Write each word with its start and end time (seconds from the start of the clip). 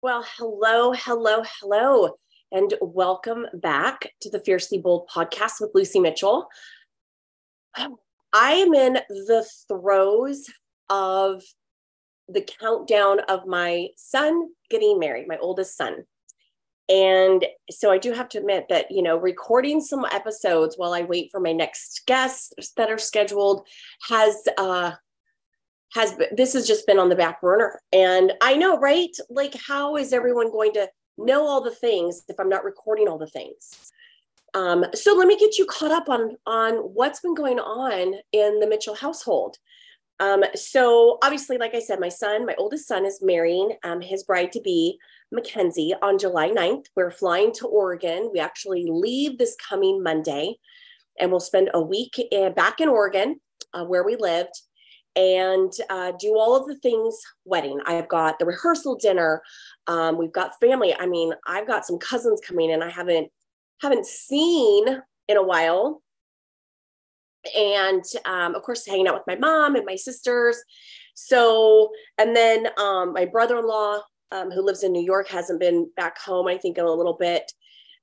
Well, 0.00 0.24
hello, 0.36 0.92
hello, 0.92 1.42
hello, 1.60 2.10
and 2.52 2.72
welcome 2.80 3.46
back 3.52 4.12
to 4.20 4.30
the 4.30 4.38
Fiercely 4.38 4.78
Bold 4.78 5.08
podcast 5.12 5.54
with 5.60 5.72
Lucie 5.74 5.98
Mitchell. 5.98 6.46
I 7.74 8.52
am 8.52 8.74
in 8.74 9.00
the 9.08 9.44
throes 9.66 10.46
of 10.88 11.42
the 12.28 12.42
countdown 12.42 13.18
of 13.28 13.48
my 13.48 13.88
son 13.96 14.50
getting 14.70 15.00
married, 15.00 15.26
my 15.26 15.38
oldest 15.38 15.76
son. 15.76 16.04
And 16.88 17.44
so 17.68 17.90
I 17.90 17.98
do 17.98 18.12
have 18.12 18.28
to 18.28 18.38
admit 18.38 18.66
that, 18.68 18.92
you 18.92 19.02
know, 19.02 19.16
recording 19.16 19.80
some 19.80 20.04
episodes 20.12 20.76
while 20.78 20.94
I 20.94 21.02
wait 21.02 21.32
for 21.32 21.40
my 21.40 21.52
next 21.52 22.02
guests 22.06 22.52
that 22.76 22.88
are 22.88 22.98
scheduled 22.98 23.66
has 24.08 24.36
uh 24.58 24.92
has 25.94 26.16
this 26.36 26.52
has 26.52 26.66
just 26.66 26.86
been 26.86 26.98
on 26.98 27.08
the 27.08 27.16
back 27.16 27.40
burner. 27.40 27.80
And 27.92 28.32
i 28.40 28.54
know 28.54 28.78
right? 28.78 29.14
Like 29.30 29.54
how 29.66 29.96
is 29.96 30.12
everyone 30.12 30.50
going 30.50 30.72
to 30.74 30.88
know 31.16 31.46
all 31.46 31.60
the 31.60 31.74
things 31.74 32.22
if 32.28 32.38
i'm 32.38 32.48
not 32.48 32.64
recording 32.64 33.08
all 33.08 33.18
the 33.18 33.26
things? 33.26 33.92
Um, 34.54 34.86
so 34.94 35.14
let 35.14 35.28
me 35.28 35.38
get 35.38 35.58
you 35.58 35.66
caught 35.66 35.92
up 35.92 36.08
on 36.08 36.36
on 36.46 36.74
what's 36.74 37.20
been 37.20 37.34
going 37.34 37.58
on 37.58 38.14
in 38.32 38.60
the 38.60 38.66
mitchell 38.66 38.94
household. 38.94 39.56
Um, 40.20 40.42
so 40.54 41.18
obviously 41.22 41.58
like 41.58 41.74
i 41.74 41.80
said 41.80 42.00
my 42.00 42.08
son 42.08 42.44
my 42.44 42.54
oldest 42.58 42.88
son 42.88 43.06
is 43.06 43.20
marrying 43.22 43.76
um, 43.84 44.00
his 44.00 44.24
bride 44.24 44.50
to 44.52 44.60
be 44.60 44.98
mackenzie 45.30 45.94
on 46.02 46.18
july 46.18 46.50
9th 46.50 46.86
we're 46.96 47.12
flying 47.12 47.52
to 47.52 47.68
oregon. 47.68 48.30
We 48.32 48.40
actually 48.40 48.86
leave 48.88 49.38
this 49.38 49.56
coming 49.56 50.02
monday 50.02 50.56
and 51.20 51.30
we'll 51.30 51.38
spend 51.38 51.70
a 51.72 51.80
week 51.80 52.18
in, 52.32 52.52
back 52.52 52.80
in 52.80 52.88
oregon 52.88 53.38
uh, 53.72 53.84
where 53.84 54.02
we 54.02 54.16
lived 54.16 54.62
and 55.16 55.72
uh, 55.90 56.12
do 56.18 56.36
all 56.38 56.56
of 56.56 56.66
the 56.66 56.76
things 56.76 57.20
wedding. 57.44 57.80
I've 57.86 58.08
got 58.08 58.38
the 58.38 58.46
rehearsal 58.46 58.96
dinner. 58.96 59.42
Um, 59.86 60.16
we've 60.16 60.32
got 60.32 60.58
family. 60.60 60.94
I 60.98 61.06
mean, 61.06 61.32
I've 61.46 61.66
got 61.66 61.86
some 61.86 61.98
cousins 61.98 62.40
coming 62.46 62.70
in 62.70 62.82
I 62.82 62.90
haven't 62.90 63.30
haven't 63.80 64.06
seen 64.06 64.86
in 65.28 65.36
a 65.36 65.42
while. 65.42 66.02
And 67.56 68.04
um, 68.24 68.54
of 68.54 68.62
course, 68.62 68.86
hanging 68.86 69.08
out 69.08 69.14
with 69.14 69.26
my 69.26 69.36
mom 69.36 69.76
and 69.76 69.86
my 69.86 69.96
sisters. 69.96 70.62
So, 71.14 71.90
and 72.18 72.36
then 72.36 72.68
um, 72.78 73.12
my 73.12 73.24
brother-in-law, 73.24 74.00
um, 74.30 74.50
who 74.50 74.62
lives 74.62 74.82
in 74.82 74.92
New 74.92 75.02
York, 75.02 75.28
hasn't 75.28 75.60
been 75.60 75.90
back 75.96 76.18
home. 76.18 76.46
I 76.46 76.58
think 76.58 76.78
in 76.78 76.84
a 76.84 76.92
little 76.92 77.14
bit, 77.14 77.50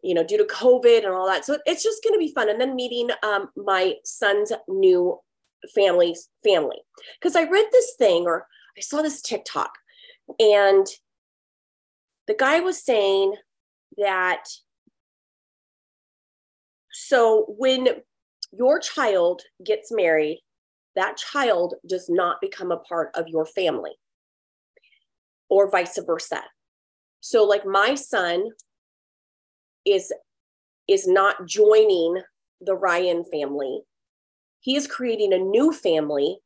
you 0.02 0.14
know, 0.14 0.23
due 0.23 0.38
to 0.38 0.45
COVID 0.45 1.06
and 1.06 1.14
all 1.14 1.28
that. 1.28 1.45
So 1.45 1.58
it's 1.66 1.83
just 1.83 2.03
going 2.03 2.14
to 2.14 2.20
be 2.20 2.33
fun. 2.33 2.50
And 2.50 2.59
then 2.59 2.76
meeting 2.76 3.09
um, 3.23 3.50
my 3.56 3.95
son's 4.03 4.52
new 4.67 5.20
family's 5.73 6.30
family. 6.44 6.77
Because 7.19 7.35
I 7.35 7.44
read 7.44 7.67
this 7.71 7.95
thing 7.97 8.25
or 8.25 8.47
I 8.77 8.81
saw 8.81 9.02
this 9.02 9.21
TikTok 9.21 9.71
and 10.39 10.85
the 12.27 12.35
guy 12.35 12.59
was 12.59 12.83
saying 12.83 13.35
that 13.97 14.43
so 16.91 17.45
when 17.58 17.88
your 18.52 18.80
child 18.80 19.41
gets 19.63 19.91
married, 19.91 20.41
that 20.95 21.17
child 21.17 21.75
does 21.88 22.09
not 22.09 22.41
become 22.41 22.71
a 22.71 22.77
part 22.77 23.11
of 23.16 23.27
your 23.27 23.45
family 23.45 23.91
or 25.49 25.69
vice 25.69 25.99
versa. 26.05 26.41
So 27.19 27.43
like 27.43 27.66
my 27.66 27.95
son 27.95 28.49
is 29.86 30.11
is 30.88 31.08
not 31.08 31.47
joining 31.47 32.21
the 32.61 32.75
Ryan 32.75 33.23
family 33.31 33.81
he 34.66 34.75
is 34.75 34.88
creating 34.88 35.31
a 35.31 35.38
new 35.38 35.71
family 35.71 36.39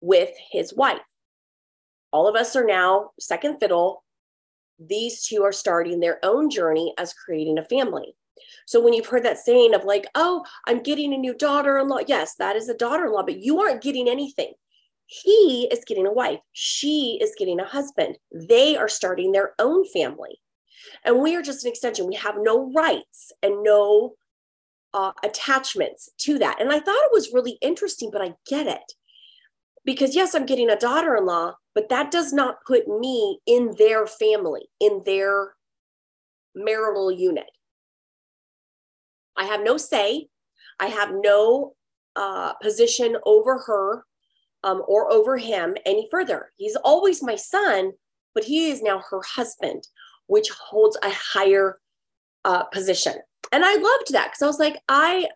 with 0.00 0.30
his 0.52 0.72
wife. 0.72 1.00
All 2.12 2.28
of 2.28 2.36
us 2.36 2.54
are 2.54 2.64
now 2.64 3.10
second 3.18 3.58
fiddle. 3.58 4.04
These 4.78 5.24
two 5.24 5.42
are 5.42 5.50
starting 5.50 5.98
their 5.98 6.20
own 6.22 6.48
journey 6.48 6.94
as 6.96 7.12
creating 7.12 7.58
a 7.58 7.64
family. 7.64 8.14
So 8.68 8.80
when 8.80 8.92
you've 8.92 9.06
heard 9.06 9.24
that 9.24 9.38
saying 9.38 9.74
of 9.74 9.82
like, 9.82 10.06
oh, 10.14 10.44
I'm 10.68 10.80
getting 10.80 11.12
a 11.12 11.18
new 11.18 11.34
daughter 11.34 11.76
in 11.78 11.88
law, 11.88 11.98
yes, 12.06 12.36
that 12.36 12.54
is 12.54 12.68
a 12.68 12.76
daughter 12.76 13.06
in 13.06 13.12
law, 13.12 13.24
but 13.24 13.42
you 13.42 13.60
aren't 13.60 13.82
getting 13.82 14.08
anything. 14.08 14.52
He 15.06 15.66
is 15.72 15.84
getting 15.84 16.06
a 16.06 16.12
wife. 16.12 16.38
She 16.52 17.18
is 17.20 17.34
getting 17.36 17.58
a 17.58 17.64
husband. 17.64 18.16
They 18.32 18.76
are 18.76 18.88
starting 18.88 19.32
their 19.32 19.54
own 19.58 19.84
family. 19.88 20.38
And 21.04 21.18
we 21.18 21.34
are 21.34 21.42
just 21.42 21.64
an 21.64 21.70
extension. 21.72 22.06
We 22.06 22.14
have 22.14 22.36
no 22.38 22.70
rights 22.72 23.32
and 23.42 23.64
no 23.64 24.14
uh, 24.94 25.12
attachments 25.24 26.10
to 26.18 26.38
that. 26.38 26.60
And 26.60 26.70
I 26.72 26.80
thought 26.80 27.04
it 27.04 27.12
was 27.12 27.32
really 27.32 27.58
interesting, 27.60 28.10
but 28.10 28.22
I 28.22 28.34
get 28.48 28.66
it. 28.66 28.92
Because 29.84 30.14
yes, 30.14 30.34
I'm 30.34 30.46
getting 30.46 30.70
a 30.70 30.76
daughter 30.76 31.16
in 31.16 31.24
law, 31.24 31.54
but 31.74 31.88
that 31.88 32.10
does 32.10 32.32
not 32.32 32.64
put 32.66 32.86
me 32.86 33.40
in 33.46 33.74
their 33.78 34.06
family, 34.06 34.68
in 34.78 35.02
their 35.06 35.54
marital 36.54 37.10
unit. 37.10 37.50
I 39.36 39.44
have 39.44 39.62
no 39.62 39.76
say. 39.76 40.28
I 40.78 40.86
have 40.86 41.12
no 41.12 41.74
uh, 42.16 42.54
position 42.54 43.16
over 43.24 43.58
her 43.58 44.04
um, 44.64 44.82
or 44.86 45.10
over 45.10 45.38
him 45.38 45.76
any 45.86 46.08
further. 46.10 46.52
He's 46.56 46.76
always 46.76 47.22
my 47.22 47.36
son, 47.36 47.92
but 48.34 48.44
he 48.44 48.70
is 48.70 48.82
now 48.82 49.02
her 49.10 49.20
husband, 49.26 49.84
which 50.26 50.50
holds 50.50 50.98
a 51.02 51.10
higher 51.10 51.80
uh, 52.44 52.64
position 52.64 53.14
and 53.52 53.64
i 53.64 53.74
loved 53.74 54.12
that 54.12 54.28
because 54.28 54.42
i 54.42 54.46
was 54.46 54.58
like 54.58 54.80
i 54.88 55.28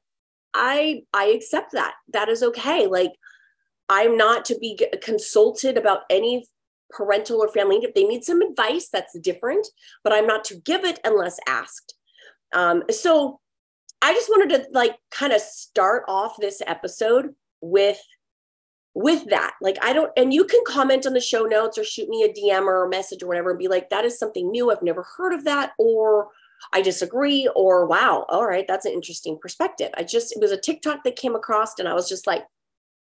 i 0.55 1.03
i 1.13 1.27
accept 1.27 1.73
that. 1.73 1.95
That 2.13 2.29
is 2.29 2.43
okay. 2.43 2.87
Like 2.87 3.13
i'm 3.89 4.17
not 4.17 4.45
to 4.47 4.59
be 4.59 4.81
consulted 5.03 5.77
about 5.77 6.03
any 6.09 6.47
parental 6.91 7.43
or 7.43 7.49
family 7.49 7.77
if 7.83 7.93
they 7.95 8.05
need 8.05 8.25
some 8.25 8.41
advice 8.41 8.89
that's 8.91 9.19
different 9.19 9.67
but 10.05 10.13
i'm 10.13 10.27
not 10.27 10.45
to 10.45 10.57
give 10.57 10.85
it 10.85 11.01
unless 11.05 11.39
asked. 11.49 11.95
Um, 12.55 12.85
so 12.91 13.41
i 14.01 14.13
just 14.15 14.31
wanted 14.31 14.57
to 14.57 14.67
like 14.73 14.97
kind 15.11 15.33
of 15.33 15.41
start 15.41 16.05
off 16.09 16.37
this 16.39 16.63
episode 16.67 17.35
with 17.61 18.01
with 18.97 19.29
that. 19.31 19.55
Like 19.61 19.77
i 19.83 19.93
don't 19.93 20.13
and 20.17 20.33
you 20.33 20.45
can 20.45 20.61
comment 20.67 21.05
on 21.05 21.15
the 21.15 21.21
show 21.21 21.43
notes 21.43 21.77
or 21.77 21.85
shoot 21.85 22.09
me 22.09 22.23
a 22.23 22.33
dm 22.33 22.63
or 22.67 22.85
a 22.85 22.89
message 22.89 23.25
or 23.25 23.27
whatever 23.27 23.51
and 23.51 23.59
be 23.59 23.67
like 23.67 23.91
that 23.91 24.05
is 24.05 24.19
something 24.19 24.51
new. 24.51 24.71
I've 24.71 24.83
never 24.83 25.05
heard 25.17 25.35
of 25.35 25.45
that 25.45 25.73
or 25.79 26.29
I 26.73 26.83
disagree, 26.83 27.49
or 27.55 27.87
wow, 27.87 28.27
all 28.29 28.47
right, 28.47 28.67
that's 28.67 28.87
an 28.87 28.93
interesting 28.93 29.39
perspective. 29.41 29.91
I 29.97 30.05
just, 30.05 30.33
it 30.33 30.41
was 30.41 30.53
a 30.53 30.61
TikTok 30.61 31.05
that 31.05 31.17
came 31.17 31.35
across, 31.35 31.79
and 31.79 31.89
I 31.89 31.95
was 31.95 32.09
just 32.09 32.27
like, 32.27 32.45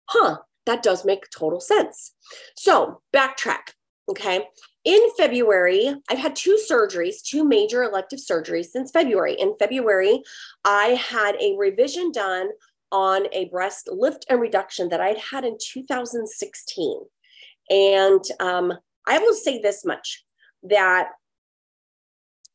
huh, 0.06 0.38
that 0.66 0.82
does 0.82 1.04
make 1.04 1.30
total 1.30 1.60
sense. 1.60 2.14
So, 2.56 3.00
backtrack. 3.14 3.72
Okay. 4.08 4.46
In 4.84 5.00
February, 5.16 5.94
I've 6.10 6.18
had 6.18 6.34
two 6.34 6.58
surgeries, 6.70 7.22
two 7.24 7.44
major 7.44 7.84
elective 7.84 8.18
surgeries 8.18 8.66
since 8.66 8.90
February. 8.90 9.34
In 9.34 9.54
February, 9.58 10.22
I 10.64 10.98
had 11.08 11.36
a 11.36 11.54
revision 11.56 12.10
done 12.10 12.48
on 12.90 13.26
a 13.32 13.46
breast 13.46 13.88
lift 13.90 14.26
and 14.28 14.40
reduction 14.40 14.88
that 14.88 15.00
I'd 15.00 15.18
had 15.18 15.44
in 15.44 15.56
2016. 15.60 17.00
And 17.70 18.24
um, 18.40 18.72
I 19.06 19.18
will 19.18 19.34
say 19.34 19.60
this 19.60 19.84
much 19.84 20.24
that 20.64 21.10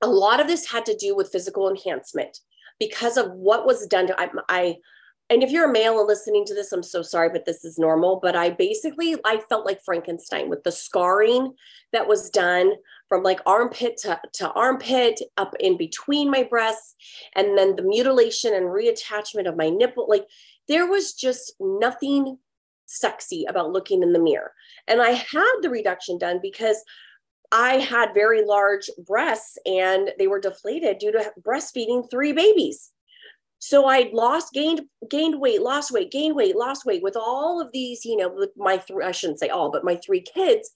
a 0.02 0.08
lot 0.08 0.40
of 0.40 0.48
this 0.48 0.70
had 0.70 0.86
to 0.86 0.96
do 0.96 1.16
with 1.16 1.32
physical 1.32 1.70
enhancement 1.70 2.40
because 2.80 3.18
of 3.18 3.32
what 3.32 3.66
was 3.66 3.88
done 3.88 4.08
to 4.08 4.20
I, 4.20 4.30
I 4.50 4.76
and 5.30 5.44
if 5.44 5.52
you're 5.52 5.70
a 5.70 5.74
male 5.74 6.00
and 6.00 6.08
listening 6.08 6.46
to 6.46 6.54
this 6.54 6.72
i'm 6.72 6.84
so 6.84 7.02
sorry 7.02 7.30
but 7.30 7.46
this 7.46 7.66
is 7.66 7.78
normal 7.78 8.20
but 8.22 8.36
i 8.36 8.50
basically 8.50 9.16
i 9.26 9.42
felt 9.50 9.66
like 9.66 9.82
frankenstein 9.84 10.50
with 10.50 10.64
the 10.64 10.72
scarring 10.72 11.54
that 11.92 12.08
was 12.08 12.30
done 12.30 12.74
from 13.10 13.24
like 13.24 13.40
armpit 13.46 13.98
to, 13.98 14.20
to 14.34 14.52
armpit 14.52 15.20
up 15.38 15.54
in 15.60 15.78
between 15.78 16.30
my 16.30 16.44
breasts 16.44 16.96
and 17.36 17.58
then 17.58 17.76
the 17.76 17.84
mutilation 17.84 18.54
and 18.54 18.66
reattachment 18.66 19.48
of 19.48 19.58
my 19.58 19.70
nipple 19.70 20.08
like 20.08 20.26
there 20.68 20.86
was 20.86 21.14
just 21.14 21.54
nothing 21.60 22.38
sexy 22.88 23.46
about 23.48 23.72
looking 23.72 24.02
in 24.02 24.14
the 24.14 24.20
mirror. 24.20 24.54
And 24.88 25.02
i 25.02 25.12
had 25.12 25.56
the 25.62 25.70
reduction 25.70 26.18
done 26.18 26.40
because 26.42 26.84
I 27.52 27.76
had 27.76 28.14
very 28.14 28.44
large 28.44 28.90
breasts 29.06 29.58
and 29.66 30.12
they 30.20 30.28
were 30.28 30.40
deflated 30.40 30.98
due 30.98 31.12
to 31.14 31.32
breastfeeding 31.42 32.10
three 32.10 32.34
babies. 32.34 32.92
So 33.60 33.88
I 33.88 34.10
lost, 34.14 34.54
gained, 34.54 34.82
gained 35.10 35.40
weight, 35.40 35.62
lost 35.62 35.92
weight, 35.92 36.12
gained 36.12 36.36
weight, 36.36 36.56
lost 36.56 36.86
weight 36.86 37.02
with 37.02 37.16
all 37.16 37.60
of 37.62 37.72
these, 37.72 38.06
you 38.06 38.16
know, 38.16 38.30
with 38.30 38.52
my 38.56 38.78
three, 38.78 39.04
I 39.04 39.12
shouldn't 39.12 39.40
say 39.40 39.50
all, 39.50 39.72
but 39.72 39.84
my 39.84 39.96
three 39.96 40.22
kids. 40.22 40.72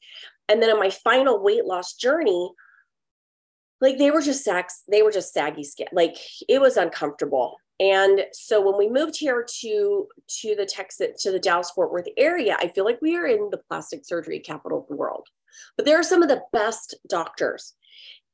And 0.50 0.62
then 0.62 0.70
in 0.70 0.80
my 0.80 0.90
final 0.90 1.42
weight 1.42 1.66
loss 1.66 1.94
journey, 1.94 2.52
like 3.82 3.98
they 3.98 4.12
were 4.12 4.22
just 4.22 4.44
sex, 4.44 4.84
they 4.90 5.02
were 5.02 5.12
just 5.12 5.34
saggy 5.34 5.64
skin. 5.64 5.88
Like 5.92 6.18
it 6.48 6.60
was 6.60 6.78
uncomfortable. 6.78 7.58
And 7.80 8.26
so 8.32 8.62
when 8.62 8.78
we 8.78 8.90
moved 8.90 9.18
here 9.18 9.46
to 9.62 10.08
to 10.42 10.56
the 10.56 10.66
Texas 10.66 11.22
to 11.24 11.32
the 11.32 11.40
Dallas 11.40 11.72
Fort 11.72 11.92
Worth 11.92 12.08
area, 12.16 12.56
I 12.60 12.68
feel 12.68 12.86
like 12.86 13.00
we 13.02 13.18
are 13.18 13.26
in 13.26 13.50
the 13.50 13.58
plastic 13.70 14.06
surgery 14.06 14.40
capital 14.40 14.82
of 14.82 14.88
the 14.88 14.96
world. 14.96 15.28
But 15.78 15.86
there 15.86 16.00
are 16.00 16.04
some 16.04 16.22
of 16.22 16.30
the 16.30 16.42
best 16.54 16.96
doctors. 17.10 17.74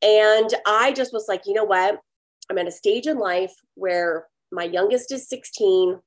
And 0.02 0.54
I 0.66 0.92
just 0.92 1.14
was 1.14 1.26
like, 1.28 1.44
you 1.46 1.54
know 1.54 1.64
what? 1.64 2.00
I'm 2.50 2.58
at 2.58 2.68
a 2.68 2.72
stage 2.72 3.08
in 3.08 3.18
life 3.18 3.54
where 3.76 4.28
my 4.52 4.64
youngest 4.64 5.12
is 5.12 5.28
16. 5.28 6.00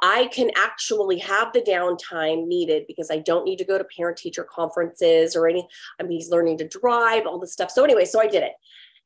I 0.00 0.28
can 0.32 0.50
actually 0.56 1.18
have 1.18 1.52
the 1.52 1.60
downtime 1.60 2.46
needed 2.46 2.84
because 2.88 3.10
I 3.10 3.18
don't 3.18 3.44
need 3.44 3.58
to 3.58 3.64
go 3.64 3.78
to 3.78 3.84
parent 3.84 4.16
teacher 4.16 4.44
conferences 4.44 5.36
or 5.36 5.46
any. 5.46 5.68
I 6.00 6.02
mean, 6.02 6.18
he's 6.18 6.30
learning 6.30 6.58
to 6.58 6.68
drive, 6.68 7.26
all 7.26 7.38
this 7.38 7.52
stuff. 7.52 7.70
So 7.70 7.84
anyway, 7.84 8.04
so 8.04 8.20
I 8.20 8.26
did 8.26 8.42
it. 8.42 8.52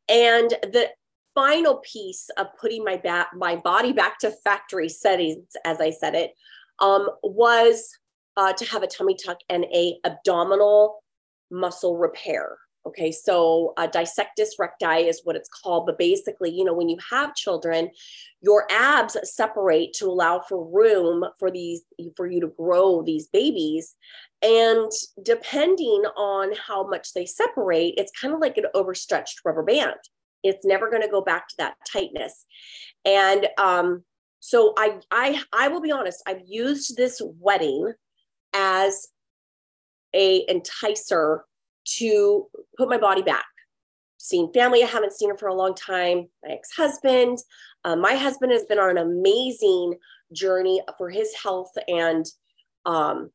And 0.08 0.50
the 0.72 0.88
final 1.34 1.76
piece 1.76 2.28
of 2.36 2.48
putting 2.60 2.84
my 2.84 2.96
back 2.96 3.28
my 3.34 3.56
body 3.56 3.92
back 3.92 4.18
to 4.20 4.30
factory 4.30 4.88
settings, 4.88 5.56
as 5.64 5.80
I 5.80 5.90
said 5.90 6.14
it, 6.14 6.32
um, 6.78 7.08
was 7.22 7.96
uh, 8.36 8.52
to 8.52 8.64
have 8.66 8.82
a 8.82 8.86
tummy 8.86 9.14
tuck 9.14 9.38
and 9.48 9.64
a 9.64 9.98
abdominal 10.04 11.02
muscle 11.50 11.96
repair. 11.96 12.58
Okay, 12.84 13.12
so 13.12 13.74
uh, 13.76 13.86
dissectus 13.86 14.56
recti 14.58 15.06
is 15.06 15.20
what 15.22 15.36
it's 15.36 15.48
called. 15.48 15.86
But 15.86 15.98
basically, 15.98 16.50
you 16.50 16.64
know, 16.64 16.74
when 16.74 16.88
you 16.88 16.96
have 17.10 17.36
children, 17.36 17.90
your 18.40 18.66
abs 18.72 19.16
separate 19.22 19.92
to 19.94 20.06
allow 20.06 20.40
for 20.40 20.68
room 20.68 21.24
for 21.38 21.48
these 21.48 21.82
for 22.16 22.26
you 22.26 22.40
to 22.40 22.52
grow 22.58 23.02
these 23.02 23.28
babies. 23.28 23.94
And 24.42 24.90
depending 25.22 26.02
on 26.16 26.54
how 26.66 26.84
much 26.88 27.12
they 27.12 27.24
separate, 27.24 27.94
it's 27.96 28.10
kind 28.20 28.34
of 28.34 28.40
like 28.40 28.58
an 28.58 28.66
overstretched 28.74 29.42
rubber 29.44 29.62
band. 29.62 29.94
It's 30.42 30.64
never 30.64 30.90
going 30.90 31.02
to 31.02 31.08
go 31.08 31.20
back 31.20 31.46
to 31.48 31.54
that 31.58 31.76
tightness. 31.92 32.46
And 33.04 33.46
um, 33.58 34.02
so 34.40 34.74
I 34.76 34.98
I 35.12 35.40
I 35.52 35.68
will 35.68 35.80
be 35.80 35.92
honest, 35.92 36.20
I've 36.26 36.42
used 36.44 36.96
this 36.96 37.22
wedding 37.38 37.92
as 38.54 39.08
a 40.14 40.46
enticer 40.46 41.40
to 41.84 42.46
put 42.76 42.88
my 42.88 42.98
body 42.98 43.22
back. 43.22 43.44
Seen 44.18 44.52
family 44.52 44.82
I 44.82 44.86
haven't 44.86 45.12
seen 45.12 45.30
her 45.30 45.36
for 45.36 45.48
a 45.48 45.54
long 45.54 45.74
time. 45.74 46.28
My 46.44 46.52
ex-husband, 46.52 47.38
uh, 47.84 47.96
my 47.96 48.14
husband 48.14 48.52
has 48.52 48.64
been 48.64 48.78
on 48.78 48.90
an 48.90 48.98
amazing 48.98 49.94
journey 50.32 50.80
for 50.96 51.10
his 51.10 51.34
health, 51.34 51.72
and 51.88 52.24
um, 52.86 53.30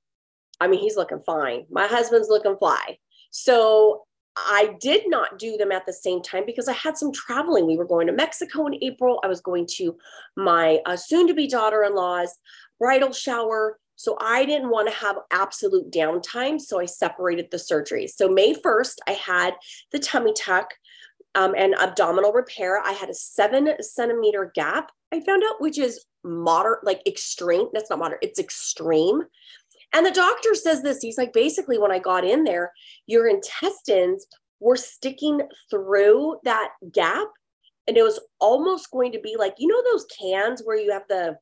I 0.61 0.67
mean 0.67 0.79
he's 0.79 0.95
looking 0.95 1.21
fine. 1.25 1.65
My 1.69 1.87
husband's 1.87 2.29
looking 2.29 2.57
fly. 2.57 2.97
So 3.31 4.03
I 4.37 4.75
did 4.79 5.09
not 5.09 5.39
do 5.39 5.57
them 5.57 5.71
at 5.71 5.85
the 5.85 5.93
same 5.93 6.21
time 6.21 6.45
because 6.45 6.67
I 6.67 6.73
had 6.73 6.97
some 6.97 7.11
traveling. 7.11 7.65
We 7.65 7.75
were 7.75 7.85
going 7.85 8.07
to 8.07 8.13
Mexico 8.13 8.67
in 8.67 8.81
April. 8.83 9.19
I 9.23 9.27
was 9.27 9.41
going 9.41 9.65
to 9.77 9.97
my 10.35 10.79
uh, 10.85 10.95
soon 10.95 11.27
to 11.27 11.33
be 11.33 11.47
daughter 11.47 11.83
in 11.83 11.95
law's 11.95 12.33
bridal 12.79 13.11
shower. 13.11 13.79
So 13.97 14.15
I 14.21 14.45
didn't 14.45 14.69
want 14.69 14.87
to 14.87 14.95
have 14.95 15.17
absolute 15.31 15.91
downtime. 15.91 16.61
So 16.61 16.79
I 16.79 16.85
separated 16.85 17.47
the 17.51 17.57
surgeries. 17.57 18.11
So 18.11 18.29
May 18.29 18.53
1st, 18.53 18.95
I 19.07 19.11
had 19.11 19.55
the 19.91 19.99
tummy 19.99 20.33
tuck 20.33 20.73
um, 21.35 21.53
and 21.57 21.75
abdominal 21.75 22.31
repair. 22.31 22.79
I 22.79 22.93
had 22.93 23.09
a 23.09 23.13
seven 23.13 23.69
centimeter 23.81 24.51
gap, 24.55 24.91
I 25.11 25.19
found 25.21 25.43
out, 25.43 25.61
which 25.61 25.77
is 25.77 26.05
moderate, 26.23 26.85
like 26.85 27.01
extreme. 27.07 27.67
That's 27.73 27.89
not 27.89 27.99
moderate, 27.99 28.23
it's 28.23 28.39
extreme. 28.39 29.23
And 29.93 30.05
the 30.05 30.11
doctor 30.11 30.53
says 30.53 30.81
this 30.81 30.99
he's 31.01 31.17
like, 31.17 31.33
basically, 31.33 31.77
when 31.77 31.91
I 31.91 31.99
got 31.99 32.25
in 32.25 32.43
there, 32.43 32.71
your 33.05 33.27
intestines 33.27 34.27
were 34.59 34.75
sticking 34.75 35.41
through 35.69 36.39
that 36.43 36.69
gap. 36.91 37.27
And 37.87 37.95
it 37.95 38.03
was 38.03 38.19
almost 38.39 38.91
going 38.91 39.13
to 39.13 39.19
be 39.19 39.37
like, 39.37 39.55
you 39.57 39.67
know, 39.67 39.81
those 39.91 40.05
cans 40.19 40.61
where 40.65 40.75
you 40.75 40.91
have 40.91 41.07
the 41.07 41.37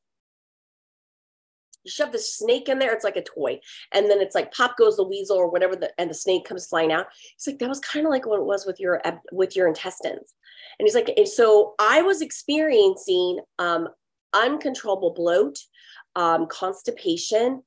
you 1.86 1.90
shove 1.90 2.12
the 2.12 2.18
snake 2.18 2.68
in 2.68 2.78
there, 2.78 2.92
it's 2.92 3.04
like 3.04 3.16
a 3.16 3.22
toy. 3.22 3.60
And 3.92 4.10
then 4.10 4.20
it's 4.20 4.34
like 4.34 4.52
pop 4.52 4.76
goes 4.76 4.96
the 4.96 5.04
weasel 5.06 5.36
or 5.36 5.48
whatever, 5.48 5.76
the, 5.76 5.90
and 5.98 6.10
the 6.10 6.14
snake 6.14 6.44
comes 6.44 6.66
flying 6.66 6.92
out. 6.92 7.06
He's 7.36 7.46
like, 7.46 7.58
that 7.60 7.68
was 7.68 7.80
kind 7.80 8.04
of 8.06 8.10
like 8.10 8.26
what 8.26 8.40
it 8.40 8.44
was 8.44 8.66
with 8.66 8.78
your 8.80 9.00
with 9.32 9.56
your 9.56 9.68
intestines. 9.68 10.34
And 10.78 10.86
he's 10.86 10.94
like, 10.94 11.12
and 11.16 11.28
so 11.28 11.74
I 11.78 12.02
was 12.02 12.20
experiencing 12.20 13.40
um, 13.58 13.88
uncontrollable 14.34 15.14
bloat, 15.14 15.58
um, 16.16 16.46
constipation, 16.48 17.62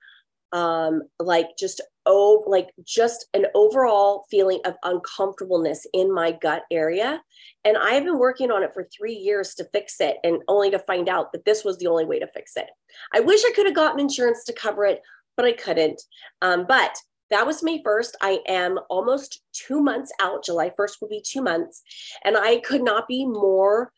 um, 0.51 1.03
like 1.19 1.49
just 1.57 1.81
oh, 2.05 2.43
like 2.47 2.69
just 2.85 3.27
an 3.33 3.45
overall 3.53 4.25
feeling 4.31 4.59
of 4.65 4.73
uncomfortableness 4.83 5.85
in 5.93 6.11
my 6.13 6.31
gut 6.31 6.63
area. 6.71 7.21
And 7.63 7.77
I've 7.77 8.03
been 8.03 8.17
working 8.17 8.49
on 8.51 8.63
it 8.63 8.73
for 8.73 8.83
three 8.85 9.13
years 9.13 9.53
to 9.55 9.69
fix 9.71 9.99
it, 9.99 10.17
and 10.23 10.41
only 10.47 10.71
to 10.71 10.79
find 10.79 11.07
out 11.07 11.31
that 11.33 11.45
this 11.45 11.63
was 11.63 11.77
the 11.77 11.87
only 11.87 12.05
way 12.05 12.19
to 12.19 12.27
fix 12.33 12.53
it. 12.55 12.67
I 13.13 13.19
wish 13.19 13.41
I 13.45 13.51
could 13.55 13.67
have 13.67 13.75
gotten 13.75 13.99
insurance 13.99 14.43
to 14.45 14.53
cover 14.53 14.85
it, 14.85 15.01
but 15.37 15.45
I 15.45 15.53
couldn't. 15.53 16.01
Um, 16.41 16.65
but 16.67 16.95
that 17.29 17.45
was 17.45 17.63
May 17.63 17.83
1st. 17.83 18.13
I 18.21 18.39
am 18.47 18.79
almost 18.89 19.41
two 19.53 19.81
months 19.81 20.11
out. 20.19 20.43
July 20.43 20.71
1st 20.71 20.93
will 20.99 21.09
be 21.09 21.23
two 21.25 21.41
months. 21.41 21.83
And 22.23 22.35
I 22.35 22.57
could 22.57 22.81
not 22.81 23.07
be 23.07 23.25
more 23.25 23.91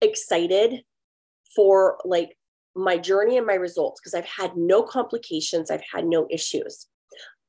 excited 0.00 0.82
for 1.54 1.98
like 2.04 2.36
my 2.74 2.96
journey 2.96 3.36
and 3.36 3.46
my 3.46 3.54
results 3.54 4.00
because 4.00 4.14
I've 4.14 4.24
had 4.24 4.56
no 4.56 4.82
complications, 4.82 5.70
I've 5.70 5.84
had 5.92 6.06
no 6.06 6.26
issues. 6.30 6.86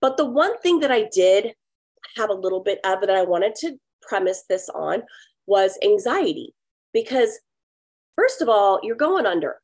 But 0.02 0.18
the 0.18 0.25
one 0.25 0.58
thing 0.60 0.80
that 0.81 0.92
I 0.92 1.08
did 1.14 1.54
have 2.18 2.30
a 2.30 2.34
little 2.34 2.60
bit 2.60 2.80
of 2.84 3.02
that 3.02 3.10
I 3.10 3.24
wanted 3.24 3.56
to 3.56 3.80
premise 4.02 4.44
this 4.50 4.70
on 4.70 5.04
was 5.46 5.78
anxiety. 5.84 6.54
Because 6.94 7.40
first 8.16 8.42
of 8.42 8.50
all, 8.50 8.80
you're 8.84 8.96
going 8.96 9.25
under. 9.25 9.56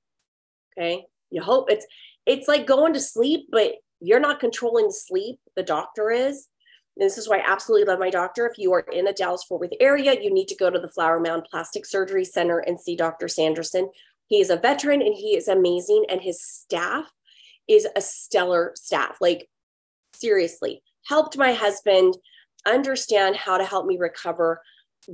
Okay. 0.78 1.06
You 1.30 1.42
hope 1.42 1.70
it's 1.70 1.86
it's 2.26 2.48
like 2.48 2.66
going 2.66 2.94
to 2.94 3.00
sleep, 3.00 3.48
but 3.52 3.74
you're 4.00 4.20
not 4.20 4.40
controlling 4.40 4.92
sleep. 4.92 5.40
The 5.56 5.64
doctor 5.64 6.10
is. 6.10 6.48
And 6.96 7.06
this 7.06 7.18
is 7.18 7.30
why 7.30 7.38
I 7.38 7.52
absolutely 7.52 7.88
love 7.88 8.00
my 8.00 8.10
doctor. 8.10 8.46
If 8.48 8.58
you 8.58 8.74
are 8.74 8.86
in 8.92 9.06
the 9.06 9.14
Dallas 9.14 9.44
Fort 9.44 9.62
Worth 9.62 9.72
area, 9.80 10.20
you 10.22 10.34
need 10.34 10.48
to 10.50 10.56
go 10.56 10.70
to 10.70 10.80
the 10.80 10.90
Flower 10.90 11.20
Mound 11.20 11.46
Plastic 11.50 11.86
Surgery 11.86 12.26
Center 12.26 12.60
and 12.60 12.80
see 12.80 12.96
Dr. 12.96 13.28
Sanderson. 13.28 13.90
He 14.30 14.40
is 14.40 14.50
a 14.50 14.58
veteran 14.58 15.02
and 15.02 15.14
he 15.14 15.36
is 15.36 15.48
amazing, 15.48 16.06
and 16.10 16.22
his 16.22 16.42
staff 16.42 17.06
is 17.68 17.88
a 17.96 18.02
stellar 18.02 18.72
staff. 18.76 19.18
Like, 19.20 19.50
seriously, 20.14 20.82
helped 21.06 21.38
my 21.38 21.54
husband 21.54 22.16
understand 22.66 23.36
how 23.36 23.58
to 23.58 23.66
help 23.66 23.86
me 23.86 23.98
recover. 23.98 24.62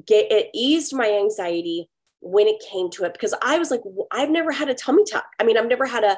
Get 0.05 0.31
it 0.31 0.49
eased 0.53 0.93
my 0.93 1.09
anxiety 1.09 1.89
when 2.19 2.47
it 2.47 2.63
came 2.71 2.89
to 2.89 3.05
it 3.05 3.13
because 3.13 3.33
I 3.41 3.57
was 3.57 3.71
like, 3.71 3.81
I've 4.11 4.31
never 4.31 4.51
had 4.51 4.67
a 4.67 4.73
tummy 4.73 5.03
tuck. 5.09 5.25
I 5.39 5.43
mean, 5.43 5.57
I've 5.57 5.67
never 5.67 5.85
had 5.85 6.03
a 6.03 6.17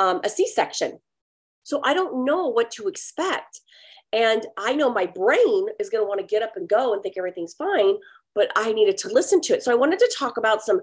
um, 0.00 0.20
a 0.22 0.28
C 0.28 0.46
section, 0.46 0.98
so 1.64 1.80
I 1.84 1.94
don't 1.94 2.24
know 2.24 2.46
what 2.48 2.70
to 2.72 2.88
expect. 2.88 3.60
And 4.12 4.46
I 4.56 4.74
know 4.74 4.92
my 4.92 5.06
brain 5.06 5.66
is 5.80 5.90
going 5.90 6.04
to 6.04 6.08
want 6.08 6.20
to 6.20 6.26
get 6.26 6.42
up 6.42 6.56
and 6.56 6.68
go 6.68 6.92
and 6.92 7.02
think 7.02 7.16
everything's 7.18 7.54
fine, 7.54 7.96
but 8.36 8.52
I 8.54 8.72
needed 8.72 8.96
to 8.98 9.08
listen 9.08 9.40
to 9.42 9.54
it. 9.54 9.64
So 9.64 9.72
I 9.72 9.74
wanted 9.74 9.98
to 9.98 10.14
talk 10.16 10.36
about 10.36 10.62
some 10.62 10.80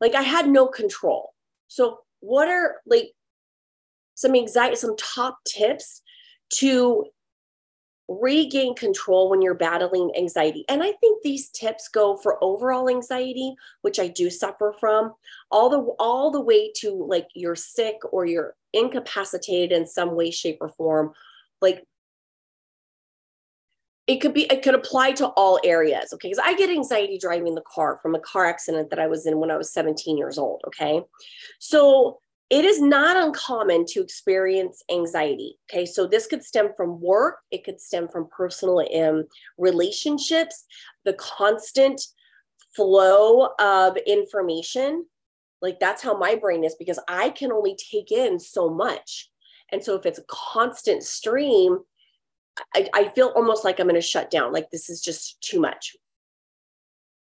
like 0.00 0.14
I 0.14 0.22
had 0.22 0.48
no 0.48 0.66
control. 0.66 1.34
So, 1.68 2.00
what 2.20 2.48
are 2.48 2.76
like 2.86 3.12
some 4.14 4.34
anxiety, 4.34 4.76
some 4.76 4.96
top 4.96 5.38
tips 5.46 6.02
to 6.54 7.06
regain 8.08 8.74
control 8.74 9.30
when 9.30 9.40
you're 9.40 9.54
battling 9.54 10.10
anxiety? 10.16 10.64
And 10.68 10.82
I 10.82 10.92
think 10.92 11.22
these 11.22 11.48
tips 11.50 11.88
go 11.88 12.16
for 12.16 12.42
overall 12.42 12.88
anxiety, 12.88 13.54
which 13.82 13.98
I 13.98 14.08
do 14.08 14.30
suffer 14.30 14.74
from, 14.78 15.14
all 15.50 15.68
the 15.68 15.78
all 15.98 16.30
the 16.30 16.40
way 16.40 16.72
to 16.76 16.90
like 16.90 17.28
you're 17.34 17.56
sick 17.56 17.96
or 18.12 18.26
you're 18.26 18.56
incapacitated 18.72 19.72
in 19.72 19.86
some 19.86 20.16
way, 20.16 20.30
shape, 20.30 20.58
or 20.60 20.68
form. 20.68 21.12
Like 21.60 21.84
it 24.10 24.20
could 24.20 24.34
be 24.34 24.42
it 24.50 24.62
could 24.62 24.74
apply 24.74 25.12
to 25.12 25.28
all 25.28 25.60
areas 25.64 26.12
okay? 26.12 26.28
Because 26.28 26.42
i 26.44 26.54
get 26.54 26.68
anxiety 26.68 27.16
driving 27.16 27.54
the 27.54 27.62
car 27.62 27.98
from 28.02 28.14
a 28.14 28.20
car 28.20 28.44
accident 28.44 28.90
that 28.90 28.98
i 28.98 29.06
was 29.06 29.24
in 29.24 29.38
when 29.38 29.50
i 29.52 29.56
was 29.56 29.72
17 29.72 30.18
years 30.18 30.36
old 30.36 30.62
okay? 30.66 31.02
So 31.60 32.18
it 32.50 32.64
is 32.64 32.82
not 32.82 33.16
uncommon 33.16 33.86
to 33.90 34.00
experience 34.00 34.82
anxiety 34.90 35.58
okay? 35.70 35.86
So 35.86 36.06
this 36.06 36.26
could 36.26 36.42
stem 36.42 36.70
from 36.76 37.00
work 37.00 37.36
it 37.52 37.62
could 37.62 37.80
stem 37.80 38.08
from 38.08 38.28
personal 38.36 38.80
um, 39.00 39.26
relationships 39.58 40.64
the 41.04 41.14
constant 41.14 42.02
flow 42.74 43.48
of 43.58 43.96
information. 44.06 45.06
Like 45.62 45.78
that's 45.80 46.02
how 46.02 46.16
my 46.16 46.34
brain 46.34 46.64
is 46.64 46.74
because 46.74 46.98
i 47.06 47.30
can 47.30 47.52
only 47.52 47.76
take 47.76 48.10
in 48.10 48.40
so 48.40 48.68
much. 48.68 49.30
And 49.72 49.84
so 49.84 49.94
if 49.94 50.04
it's 50.04 50.18
a 50.18 50.24
constant 50.28 51.04
stream 51.04 51.78
I, 52.74 52.88
I 52.94 53.08
feel 53.08 53.32
almost 53.34 53.64
like 53.64 53.78
I'm 53.78 53.86
going 53.86 53.94
to 53.94 54.00
shut 54.00 54.30
down. 54.30 54.52
Like 54.52 54.70
this 54.70 54.90
is 54.90 55.00
just 55.00 55.40
too 55.40 55.60
much. 55.60 55.96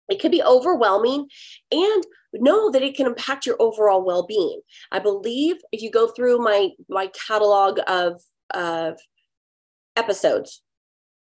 It 0.10 0.22
could 0.22 0.32
be 0.32 0.44
overwhelming 0.44 1.28
and 1.72 2.04
know 2.34 2.72
that 2.72 2.84
it 2.84 2.96
can 2.96 3.08
impact 3.08 3.46
your 3.46 3.58
overall 3.60 4.06
well-being. 4.06 4.62
I 4.92 5.00
believe 5.00 5.58
if 5.72 5.82
you 5.82 5.92
go 5.92 6.08
through 6.08 6.40
my 6.40 6.70
my 6.90 7.08
catalog 7.28 7.80
of 7.88 8.22
of 8.54 8.98
episodes, 9.96 10.62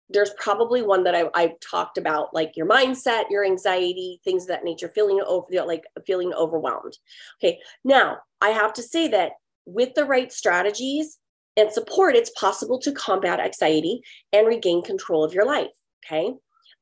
there's 0.09 0.31
probably 0.37 0.81
one 0.81 1.03
that 1.03 1.15
I, 1.15 1.29
I've 1.33 1.59
talked 1.59 1.97
about, 1.97 2.33
like 2.33 2.57
your 2.57 2.67
mindset, 2.67 3.25
your 3.29 3.45
anxiety, 3.45 4.19
things 4.23 4.43
of 4.43 4.49
that 4.49 4.63
nature, 4.63 4.89
feeling 4.89 5.21
over, 5.25 5.47
like 5.65 5.85
feeling 6.05 6.33
overwhelmed. 6.33 6.97
Okay, 7.41 7.59
now 7.83 8.17
I 8.41 8.49
have 8.49 8.73
to 8.73 8.83
say 8.83 9.07
that 9.09 9.33
with 9.65 9.93
the 9.93 10.05
right 10.05 10.31
strategies, 10.31 11.17
and 11.57 11.71
support, 11.71 12.15
it's 12.15 12.31
possible 12.31 12.79
to 12.79 12.91
combat 12.91 13.39
anxiety 13.39 14.01
and 14.31 14.47
regain 14.47 14.83
control 14.83 15.23
of 15.23 15.33
your 15.33 15.45
life. 15.45 15.67
Okay. 16.05 16.33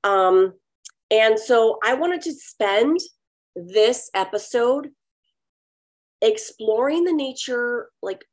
Um, 0.04 0.54
and 1.10 1.40
so 1.40 1.80
I 1.84 1.94
wanted 1.94 2.22
to 2.22 2.34
spend 2.34 3.00
this 3.56 4.10
episode 4.14 4.90
exploring 6.22 7.04
the 7.04 7.14
nature, 7.14 7.90
like 8.02 8.24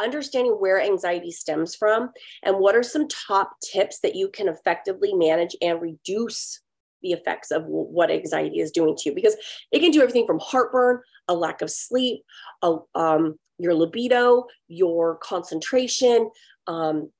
understanding 0.00 0.52
where 0.52 0.80
anxiety 0.80 1.30
stems 1.30 1.74
from 1.74 2.10
and 2.42 2.58
what 2.58 2.74
are 2.74 2.82
some 2.82 3.06
top 3.08 3.52
tips 3.60 4.00
that 4.00 4.16
you 4.16 4.28
can 4.28 4.48
effectively 4.48 5.12
manage 5.12 5.54
and 5.60 5.80
reduce 5.80 6.60
the 7.02 7.12
effects 7.12 7.50
of 7.50 7.64
what 7.66 8.10
anxiety 8.10 8.60
is 8.60 8.70
doing 8.70 8.94
to 8.96 9.08
you 9.08 9.14
because 9.14 9.36
it 9.72 9.80
can 9.80 9.90
do 9.90 10.02
everything 10.02 10.26
from 10.26 10.38
heartburn 10.38 11.00
a 11.28 11.34
lack 11.34 11.62
of 11.62 11.70
sleep 11.70 12.22
a, 12.62 12.76
um, 12.94 13.38
your 13.62 13.74
libido 13.74 14.44
your 14.68 15.16
concentration 15.16 16.30
um, 16.66 17.10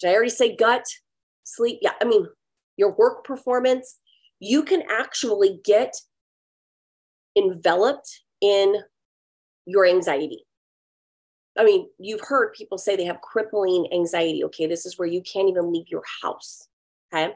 did 0.00 0.10
i 0.10 0.14
already 0.14 0.30
say 0.30 0.54
gut 0.54 0.84
sleep 1.44 1.78
yeah 1.82 1.92
i 2.00 2.04
mean 2.04 2.26
your 2.76 2.94
work 2.96 3.24
performance 3.24 3.98
you 4.38 4.62
can 4.62 4.82
actually 4.90 5.60
get 5.64 5.94
enveloped 7.36 8.20
in 8.40 8.76
your 9.66 9.86
anxiety 9.86 10.44
I 11.58 11.64
mean, 11.64 11.88
you've 11.98 12.22
heard 12.22 12.54
people 12.54 12.78
say 12.78 12.96
they 12.96 13.04
have 13.04 13.20
crippling 13.20 13.88
anxiety. 13.92 14.44
Okay, 14.44 14.66
this 14.66 14.86
is 14.86 14.98
where 14.98 15.08
you 15.08 15.20
can't 15.20 15.48
even 15.48 15.72
leave 15.72 15.88
your 15.88 16.04
house. 16.22 16.68
Okay. 17.12 17.34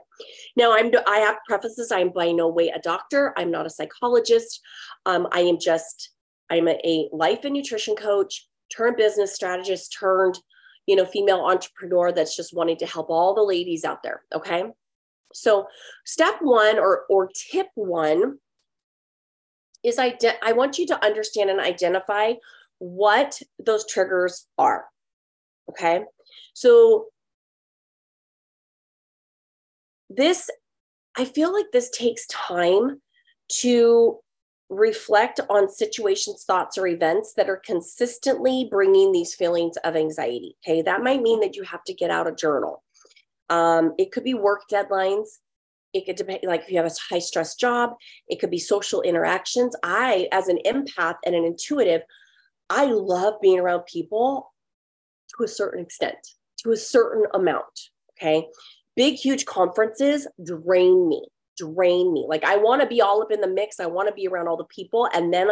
Now 0.56 0.72
I'm 0.72 0.90
I 1.06 1.18
have 1.18 1.36
prefaces. 1.48 1.90
I'm 1.90 2.10
by 2.10 2.30
no 2.30 2.48
way 2.48 2.68
a 2.68 2.78
doctor. 2.78 3.34
I'm 3.36 3.50
not 3.50 3.66
a 3.66 3.70
psychologist. 3.70 4.60
Um, 5.04 5.26
I 5.32 5.40
am 5.40 5.58
just 5.60 6.13
I'm 6.50 6.68
a, 6.68 6.78
a 6.84 7.08
life 7.12 7.44
and 7.44 7.54
nutrition 7.54 7.96
coach, 7.96 8.48
turned 8.74 8.96
business 8.96 9.34
strategist, 9.34 9.96
turned, 9.98 10.38
you 10.86 10.96
know, 10.96 11.06
female 11.06 11.44
entrepreneur 11.44 12.12
that's 12.12 12.36
just 12.36 12.54
wanting 12.54 12.76
to 12.78 12.86
help 12.86 13.10
all 13.10 13.34
the 13.34 13.42
ladies 13.42 13.84
out 13.84 14.02
there. 14.02 14.22
Okay. 14.34 14.64
So 15.32 15.66
step 16.04 16.36
one 16.40 16.78
or 16.78 17.04
or 17.08 17.30
tip 17.50 17.68
one 17.74 18.38
is 19.82 19.98
I, 19.98 20.16
I 20.42 20.52
want 20.52 20.78
you 20.78 20.86
to 20.88 21.04
understand 21.04 21.50
and 21.50 21.60
identify 21.60 22.32
what 22.78 23.40
those 23.64 23.86
triggers 23.86 24.46
are. 24.58 24.86
Okay. 25.70 26.04
So 26.54 27.06
this, 30.08 30.50
I 31.16 31.24
feel 31.24 31.52
like 31.52 31.66
this 31.72 31.90
takes 31.90 32.26
time 32.26 33.00
to 33.60 34.18
reflect 34.76 35.40
on 35.48 35.70
situations, 35.70 36.44
thoughts, 36.46 36.76
or 36.76 36.86
events 36.86 37.34
that 37.36 37.48
are 37.48 37.62
consistently 37.64 38.68
bringing 38.70 39.12
these 39.12 39.34
feelings 39.34 39.76
of 39.84 39.96
anxiety. 39.96 40.56
Okay. 40.66 40.82
That 40.82 41.02
might 41.02 41.22
mean 41.22 41.40
that 41.40 41.56
you 41.56 41.62
have 41.62 41.84
to 41.84 41.94
get 41.94 42.10
out 42.10 42.26
a 42.26 42.34
journal. 42.34 42.82
Um, 43.50 43.94
it 43.98 44.12
could 44.12 44.24
be 44.24 44.34
work 44.34 44.62
deadlines. 44.70 45.26
It 45.92 46.06
could 46.06 46.16
depend, 46.16 46.40
like 46.44 46.62
if 46.62 46.70
you 46.70 46.76
have 46.78 46.86
a 46.86 46.94
high 47.08 47.20
stress 47.20 47.54
job, 47.54 47.94
it 48.28 48.40
could 48.40 48.50
be 48.50 48.58
social 48.58 49.02
interactions. 49.02 49.76
I, 49.82 50.28
as 50.32 50.48
an 50.48 50.58
empath 50.66 51.16
and 51.24 51.34
an 51.34 51.44
intuitive, 51.44 52.02
I 52.68 52.86
love 52.86 53.34
being 53.40 53.60
around 53.60 53.84
people 53.86 54.52
to 55.36 55.44
a 55.44 55.48
certain 55.48 55.82
extent, 55.82 56.16
to 56.58 56.72
a 56.72 56.76
certain 56.76 57.26
amount. 57.34 57.90
Okay. 58.18 58.46
Big, 58.96 59.14
huge 59.14 59.44
conferences 59.44 60.26
drain 60.44 61.08
me, 61.08 61.26
drain 61.56 62.12
me. 62.12 62.26
Like 62.28 62.44
I 62.44 62.56
want 62.56 62.82
to 62.82 62.86
be 62.86 63.00
all 63.00 63.22
up 63.22 63.30
in 63.32 63.40
the 63.40 63.48
mix. 63.48 63.80
I 63.80 63.86
want 63.86 64.08
to 64.08 64.14
be 64.14 64.26
around 64.26 64.48
all 64.48 64.56
the 64.56 64.64
people. 64.64 65.08
And 65.14 65.32
then 65.32 65.50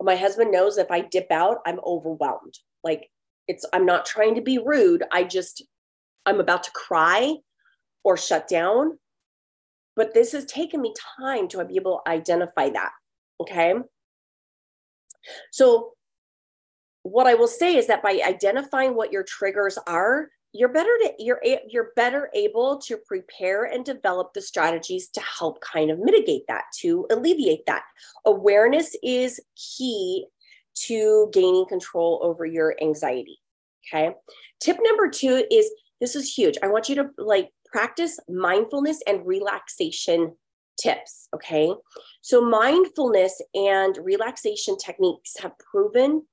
my 0.00 0.16
husband 0.16 0.50
knows 0.50 0.78
if 0.78 0.90
I 0.90 1.00
dip 1.00 1.30
out, 1.30 1.58
I'm 1.66 1.80
overwhelmed. 1.86 2.58
Like 2.82 3.10
it's, 3.48 3.64
I'm 3.72 3.86
not 3.86 4.06
trying 4.06 4.34
to 4.34 4.40
be 4.42 4.58
rude. 4.58 5.04
I 5.12 5.24
just, 5.24 5.64
I'm 6.26 6.40
about 6.40 6.64
to 6.64 6.70
cry 6.72 7.36
or 8.04 8.16
shut 8.16 8.48
down. 8.48 8.98
But 9.94 10.14
this 10.14 10.32
has 10.32 10.44
taken 10.46 10.80
me 10.80 10.94
time 11.20 11.48
to 11.48 11.64
be 11.64 11.76
able 11.76 12.00
to 12.04 12.10
identify 12.10 12.70
that. 12.70 12.92
Okay. 13.40 13.74
So 15.50 15.92
what 17.02 17.26
I 17.26 17.34
will 17.34 17.48
say 17.48 17.76
is 17.76 17.88
that 17.88 18.02
by 18.02 18.20
identifying 18.24 18.94
what 18.94 19.12
your 19.12 19.24
triggers 19.24 19.78
are, 19.86 20.28
you're 20.52 20.68
better 20.68 20.96
to 21.02 21.12
you're 21.18 21.40
you're 21.68 21.92
better 21.96 22.30
able 22.34 22.78
to 22.78 22.96
prepare 23.06 23.64
and 23.64 23.84
develop 23.84 24.34
the 24.34 24.42
strategies 24.42 25.08
to 25.08 25.20
help 25.20 25.60
kind 25.60 25.90
of 25.90 25.98
mitigate 25.98 26.46
that 26.48 26.64
to 26.80 27.06
alleviate 27.10 27.64
that. 27.66 27.82
Awareness 28.26 28.94
is 29.02 29.40
key 29.56 30.26
to 30.74 31.30
gaining 31.32 31.66
control 31.66 32.20
over 32.22 32.46
your 32.46 32.74
anxiety 32.82 33.38
okay? 33.86 34.14
Tip 34.60 34.78
number 34.82 35.08
2 35.08 35.46
is 35.50 35.70
this 36.00 36.16
is 36.16 36.32
huge. 36.32 36.58
I 36.62 36.68
want 36.68 36.88
you 36.88 36.96
to 36.96 37.10
like 37.18 37.50
practice 37.66 38.18
mindfulness 38.28 39.00
and 39.06 39.26
relaxation 39.26 40.36
tips 40.80 41.28
okay? 41.34 41.72
So 42.20 42.44
mindfulness 42.44 43.40
and 43.54 43.96
relaxation 44.02 44.76
techniques 44.76 45.38
have 45.40 45.52
proven 45.58 46.26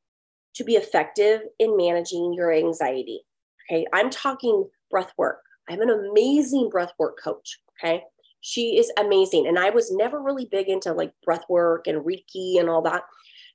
to 0.55 0.63
be 0.63 0.75
effective 0.75 1.41
in 1.59 1.77
managing 1.77 2.33
your 2.33 2.51
anxiety. 2.51 3.21
Okay. 3.69 3.85
I'm 3.93 4.09
talking 4.09 4.67
breath 4.89 5.11
work. 5.17 5.41
I'm 5.69 5.81
an 5.81 5.89
amazing 5.89 6.69
breath 6.69 6.91
work 6.97 7.17
coach. 7.21 7.59
Okay. 7.79 8.03
She 8.41 8.77
is 8.77 8.91
amazing. 8.97 9.47
And 9.47 9.59
I 9.59 9.69
was 9.69 9.91
never 9.91 10.21
really 10.21 10.45
big 10.45 10.69
into 10.69 10.93
like 10.93 11.11
breath 11.23 11.43
work 11.49 11.87
and 11.87 12.03
Reiki 12.03 12.59
and 12.59 12.69
all 12.69 12.81
that 12.83 13.03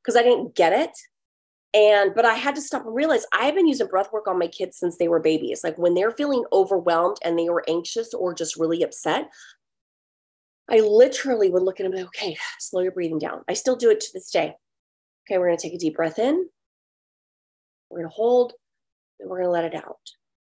because 0.03 0.17
I 0.17 0.23
didn't 0.23 0.55
get 0.55 0.73
it. 0.73 0.91
And, 1.73 2.15
but 2.15 2.25
I 2.25 2.35
had 2.35 2.55
to 2.55 2.61
stop 2.61 2.85
and 2.85 2.95
realize 2.95 3.27
I 3.33 3.47
have 3.47 3.57
been 3.57 3.67
using 3.67 3.89
breath 3.89 4.13
work 4.13 4.29
on 4.29 4.39
my 4.39 4.47
kids 4.47 4.79
since 4.79 4.97
they 4.97 5.09
were 5.09 5.19
babies. 5.19 5.65
Like 5.65 5.77
when 5.77 5.95
they're 5.95 6.13
feeling 6.13 6.45
overwhelmed 6.53 7.17
and 7.25 7.37
they 7.37 7.49
were 7.49 7.65
anxious 7.69 8.15
or 8.15 8.33
just 8.33 8.57
really 8.57 8.83
upset, 8.85 9.29
I 10.71 10.79
literally 10.79 11.51
would 11.51 11.63
look 11.63 11.81
at 11.81 11.85
them 11.85 11.93
and 11.93 12.07
okay, 12.07 12.37
slow 12.61 12.81
your 12.81 12.93
breathing 12.93 13.19
down. 13.19 13.43
I 13.49 13.55
still 13.55 13.77
do 13.77 13.91
it 13.91 14.01
to 14.01 14.09
this 14.15 14.31
day. 14.31 14.55
Okay, 15.27 15.39
we're 15.39 15.49
going 15.49 15.59
to 15.59 15.63
take 15.63 15.75
a 15.75 15.79
deep 15.79 15.97
breath 15.97 16.19
in. 16.19 16.47
We're 17.91 17.99
going 17.99 18.11
to 18.11 18.15
hold 18.15 18.53
and 19.21 19.29
we're 19.29 19.39
going 19.39 19.49
to 19.49 19.51
let 19.51 19.65
it 19.65 19.75
out. 19.75 19.99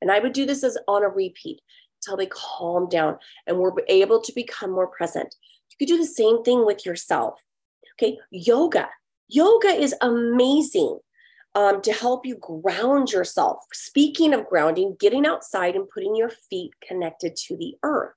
And 0.01 0.11
I 0.11 0.19
would 0.19 0.33
do 0.33 0.47
this 0.47 0.63
as 0.63 0.79
on 0.89 1.03
a 1.03 1.09
repeat 1.09 1.61
until 2.01 2.17
they 2.17 2.27
calm 2.27 2.89
down 2.89 3.19
and 3.47 3.59
we're 3.59 3.73
able 3.89 4.21
to 4.21 4.33
become 4.33 4.71
more 4.71 4.87
present. 4.87 5.35
You 5.71 5.87
could 5.87 5.93
do 5.93 5.99
the 5.99 6.07
same 6.07 6.43
thing 6.43 6.65
with 6.65 6.85
yourself. 6.85 7.41
Okay. 7.95 8.19
Yoga. 8.31 8.89
Yoga 9.29 9.69
is 9.69 9.95
amazing 10.03 10.99
um, 11.55 11.81
to 11.83 11.93
help 11.93 12.27
you 12.27 12.37
ground 12.37 13.11
yourself. 13.11 13.65
Speaking 13.73 14.35
of 14.35 14.47
grounding, 14.47 14.97
getting 15.01 15.27
outside 15.27 15.75
and 15.75 15.89
putting 15.89 16.15
your 16.15 16.31
feet 16.31 16.73
connected 16.87 17.35
to 17.37 17.57
the 17.57 17.75
earth. 17.83 18.13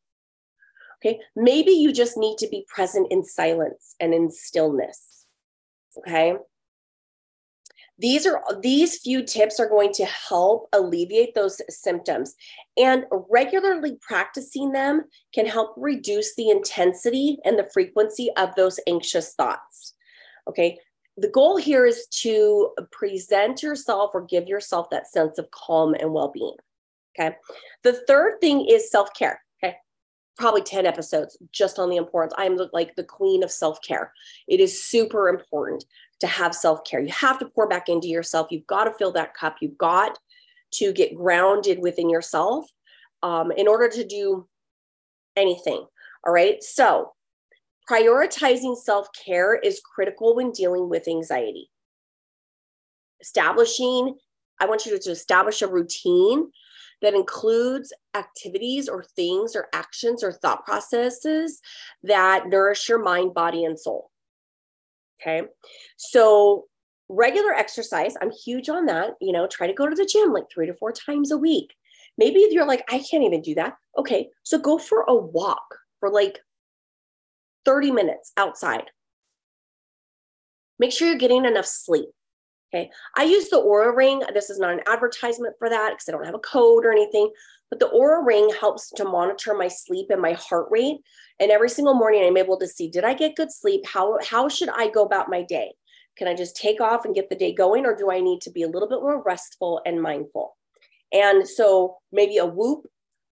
Okay. 1.01 1.19
Maybe 1.35 1.71
you 1.71 1.93
just 1.93 2.17
need 2.17 2.37
to 2.39 2.47
be 2.49 2.65
present 2.67 3.07
in 3.09 3.23
silence 3.23 3.95
and 3.99 4.13
in 4.13 4.29
stillness. 4.29 5.25
Okay 5.99 6.35
these 7.99 8.25
are 8.25 8.41
these 8.61 8.99
few 8.99 9.23
tips 9.23 9.59
are 9.59 9.67
going 9.67 9.91
to 9.93 10.05
help 10.05 10.69
alleviate 10.73 11.35
those 11.35 11.61
symptoms. 11.69 12.35
And 12.77 13.05
regularly 13.29 13.97
practicing 14.01 14.71
them 14.71 15.03
can 15.33 15.45
help 15.45 15.73
reduce 15.77 16.35
the 16.35 16.49
intensity 16.49 17.37
and 17.43 17.59
the 17.59 17.69
frequency 17.73 18.29
of 18.37 18.55
those 18.55 18.79
anxious 18.87 19.33
thoughts. 19.35 19.93
Okay? 20.47 20.77
The 21.17 21.29
goal 21.29 21.57
here 21.57 21.85
is 21.85 22.07
to 22.21 22.69
present 22.91 23.61
yourself 23.61 24.11
or 24.13 24.21
give 24.21 24.47
yourself 24.47 24.89
that 24.91 25.11
sense 25.11 25.37
of 25.37 25.51
calm 25.51 25.93
and 25.93 26.13
well-being. 26.13 26.55
Okay? 27.19 27.35
The 27.83 27.93
third 28.07 28.39
thing 28.39 28.65
is 28.65 28.89
self-care 28.89 29.41
probably 30.39 30.61
10 30.61 30.85
episodes 30.85 31.37
just 31.51 31.77
on 31.77 31.89
the 31.89 31.97
importance 31.97 32.33
i'm 32.37 32.57
like 32.73 32.95
the 32.95 33.03
queen 33.03 33.43
of 33.43 33.51
self-care 33.51 34.13
it 34.47 34.59
is 34.59 34.81
super 34.81 35.29
important 35.29 35.83
to 36.19 36.27
have 36.27 36.53
self 36.53 36.83
care. 36.83 36.99
You 36.99 37.11
have 37.11 37.39
to 37.39 37.45
pour 37.45 37.67
back 37.67 37.89
into 37.89 38.07
yourself. 38.07 38.47
You've 38.51 38.67
got 38.67 38.85
to 38.85 38.93
fill 38.93 39.11
that 39.13 39.33
cup. 39.33 39.57
You've 39.61 39.77
got 39.77 40.17
to 40.71 40.93
get 40.93 41.15
grounded 41.15 41.79
within 41.79 42.09
yourself 42.09 42.65
um, 43.23 43.51
in 43.51 43.67
order 43.67 43.89
to 43.89 44.05
do 44.05 44.47
anything. 45.35 45.85
All 46.25 46.33
right. 46.33 46.61
So, 46.61 47.13
prioritizing 47.89 48.77
self 48.77 49.07
care 49.13 49.55
is 49.55 49.81
critical 49.81 50.35
when 50.35 50.51
dealing 50.51 50.89
with 50.89 51.07
anxiety. 51.07 51.69
Establishing, 53.21 54.15
I 54.59 54.65
want 54.65 54.85
you 54.85 54.97
to 54.97 55.11
establish 55.11 55.61
a 55.61 55.67
routine 55.67 56.51
that 57.01 57.13
includes 57.13 57.93
activities 58.15 58.89
or 58.89 59.03
things 59.15 59.55
or 59.55 59.67
actions 59.73 60.23
or 60.23 60.33
thought 60.33 60.65
processes 60.65 61.61
that 62.03 62.47
nourish 62.47 62.89
your 62.89 63.01
mind, 63.01 63.33
body, 63.33 63.63
and 63.63 63.79
soul. 63.79 64.11
Okay. 65.21 65.43
So, 65.97 66.65
regular 67.09 67.53
exercise, 67.53 68.15
I'm 68.21 68.31
huge 68.31 68.69
on 68.69 68.85
that. 68.85 69.11
You 69.21 69.31
know, 69.31 69.47
try 69.47 69.67
to 69.67 69.73
go 69.73 69.87
to 69.87 69.95
the 69.95 70.05
gym 70.05 70.31
like 70.31 70.45
three 70.53 70.67
to 70.67 70.73
four 70.73 70.91
times 70.91 71.31
a 71.31 71.37
week. 71.37 71.73
Maybe 72.17 72.45
you're 72.51 72.67
like, 72.67 72.83
I 72.89 72.99
can't 72.99 73.23
even 73.23 73.41
do 73.41 73.55
that. 73.55 73.75
Okay. 73.97 74.29
So, 74.43 74.57
go 74.57 74.77
for 74.77 75.05
a 75.07 75.15
walk 75.15 75.77
for 75.99 76.09
like 76.09 76.39
30 77.65 77.91
minutes 77.91 78.31
outside. 78.37 78.85
Make 80.79 80.93
sure 80.93 81.09
you're 81.09 81.17
getting 81.17 81.45
enough 81.45 81.65
sleep. 81.65 82.09
Okay. 82.71 82.91
I 83.15 83.23
use 83.23 83.49
the 83.49 83.57
Oura 83.57 83.95
Ring. 83.95 84.21
This 84.33 84.49
is 84.49 84.59
not 84.59 84.73
an 84.73 84.81
advertisement 84.87 85.55
for 85.57 85.69
that 85.69 85.91
because 85.91 86.07
I 86.07 86.11
don't 86.11 86.25
have 86.25 86.35
a 86.35 86.39
code 86.39 86.85
or 86.85 86.91
anything. 86.91 87.31
But 87.69 87.79
the 87.79 87.89
Oura 87.89 88.25
Ring 88.25 88.51
helps 88.59 88.91
to 88.91 89.05
monitor 89.05 89.55
my 89.55 89.67
sleep 89.67 90.07
and 90.11 90.21
my 90.21 90.33
heart 90.33 90.67
rate. 90.69 90.97
And 91.39 91.51
every 91.51 91.69
single 91.69 91.95
morning, 91.95 92.23
I'm 92.23 92.37
able 92.37 92.59
to 92.59 92.67
see 92.67 92.87
did 92.89 93.03
I 93.03 93.13
get 93.13 93.35
good 93.35 93.51
sleep? 93.51 93.85
How, 93.87 94.19
how 94.23 94.49
should 94.49 94.69
I 94.69 94.89
go 94.89 95.03
about 95.03 95.29
my 95.29 95.41
day? 95.43 95.71
Can 96.15 96.27
I 96.27 96.35
just 96.35 96.55
take 96.55 96.81
off 96.81 97.05
and 97.05 97.15
get 97.15 97.29
the 97.29 97.35
day 97.35 97.53
going, 97.53 97.85
or 97.85 97.95
do 97.95 98.11
I 98.11 98.19
need 98.19 98.41
to 98.41 98.51
be 98.51 98.63
a 98.63 98.67
little 98.67 98.89
bit 98.89 98.99
more 98.99 99.23
restful 99.23 99.81
and 99.85 100.01
mindful? 100.01 100.55
And 101.13 101.47
so 101.47 101.97
maybe 102.11 102.37
a 102.37 102.45
Whoop 102.45 102.85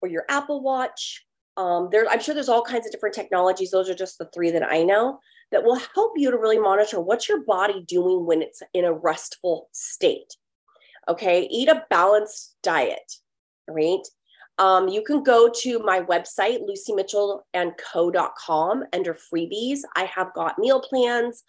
or 0.01 0.09
your 0.09 0.25
Apple 0.29 0.61
Watch. 0.61 1.25
Um, 1.55 1.87
there, 1.91 2.05
I'm 2.09 2.19
sure 2.19 2.35
there's 2.35 2.49
all 2.49 2.63
kinds 2.63 2.85
of 2.85 2.91
different 2.91 3.15
technologies. 3.15 3.71
Those 3.71 3.89
are 3.89 3.95
just 3.95 4.17
the 4.17 4.29
three 4.33 4.51
that 4.51 4.69
I 4.69 4.83
know 4.83 5.19
that 5.53 5.63
will 5.63 5.79
help 5.95 6.11
you 6.17 6.29
to 6.31 6.37
really 6.37 6.59
monitor 6.59 6.99
what's 6.99 7.29
your 7.29 7.45
body 7.45 7.85
doing 7.87 8.25
when 8.25 8.41
it's 8.41 8.61
in 8.73 8.83
a 8.85 8.91
restful 8.91 9.69
state. 9.71 10.35
Okay, 11.07 11.47
eat 11.49 11.69
a 11.69 11.85
balanced 11.89 12.55
diet, 12.63 13.13
right? 13.67 14.01
Um, 14.57 14.87
you 14.87 15.03
can 15.03 15.21
go 15.23 15.49
to 15.61 15.79
my 15.79 16.01
website, 16.01 16.59
lucymitchellandco.com 16.67 18.83
under 18.93 19.13
freebies. 19.13 19.79
I 19.95 20.05
have 20.05 20.33
got 20.33 20.57
meal 20.59 20.81
plans. 20.81 21.43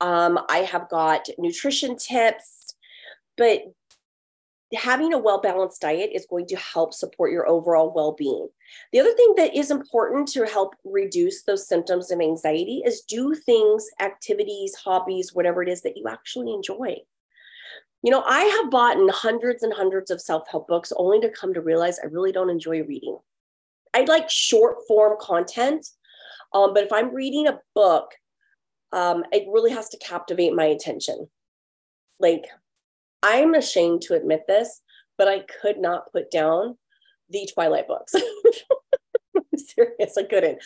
Um, 0.00 0.38
I 0.48 0.58
have 0.58 0.88
got 0.88 1.28
nutrition 1.38 1.96
tips, 1.96 2.74
but 3.36 3.62
having 4.72 5.12
a 5.12 5.18
well 5.18 5.40
balanced 5.40 5.80
diet 5.80 6.10
is 6.14 6.26
going 6.28 6.46
to 6.46 6.56
help 6.56 6.94
support 6.94 7.30
your 7.30 7.46
overall 7.48 7.92
well 7.94 8.12
being. 8.12 8.48
The 8.92 9.00
other 9.00 9.14
thing 9.14 9.34
that 9.36 9.56
is 9.56 9.70
important 9.70 10.28
to 10.28 10.46
help 10.46 10.74
reduce 10.84 11.42
those 11.42 11.68
symptoms 11.68 12.10
of 12.10 12.20
anxiety 12.20 12.82
is 12.84 13.02
do 13.02 13.34
things, 13.34 13.86
activities, 14.00 14.74
hobbies, 14.74 15.34
whatever 15.34 15.62
it 15.62 15.68
is 15.68 15.82
that 15.82 15.96
you 15.96 16.06
actually 16.08 16.52
enjoy. 16.52 16.96
You 18.02 18.10
know, 18.10 18.22
I 18.26 18.40
have 18.40 18.70
bought 18.70 18.98
hundreds 19.10 19.62
and 19.62 19.72
hundreds 19.72 20.10
of 20.10 20.20
self 20.20 20.48
help 20.48 20.68
books 20.68 20.92
only 20.96 21.20
to 21.20 21.30
come 21.30 21.54
to 21.54 21.60
realize 21.60 21.98
I 21.98 22.06
really 22.06 22.32
don't 22.32 22.50
enjoy 22.50 22.82
reading. 22.82 23.18
I 23.94 24.02
like 24.02 24.28
short 24.28 24.78
form 24.88 25.16
content, 25.20 25.86
um, 26.52 26.74
but 26.74 26.84
if 26.84 26.92
I'm 26.92 27.14
reading 27.14 27.48
a 27.48 27.60
book, 27.74 28.10
um, 28.92 29.24
it 29.32 29.46
really 29.48 29.70
has 29.72 29.88
to 29.90 29.98
captivate 29.98 30.54
my 30.54 30.64
attention. 30.64 31.28
Like, 32.20 32.46
I'm 33.24 33.54
ashamed 33.54 34.02
to 34.02 34.14
admit 34.14 34.42
this, 34.46 34.82
but 35.16 35.28
I 35.28 35.40
could 35.40 35.78
not 35.78 36.12
put 36.12 36.30
down 36.30 36.76
the 37.30 37.48
Twilight 37.52 37.88
books. 37.88 38.14
I'm 39.36 39.42
serious, 39.56 40.16
I 40.18 40.24
couldn't. 40.24 40.58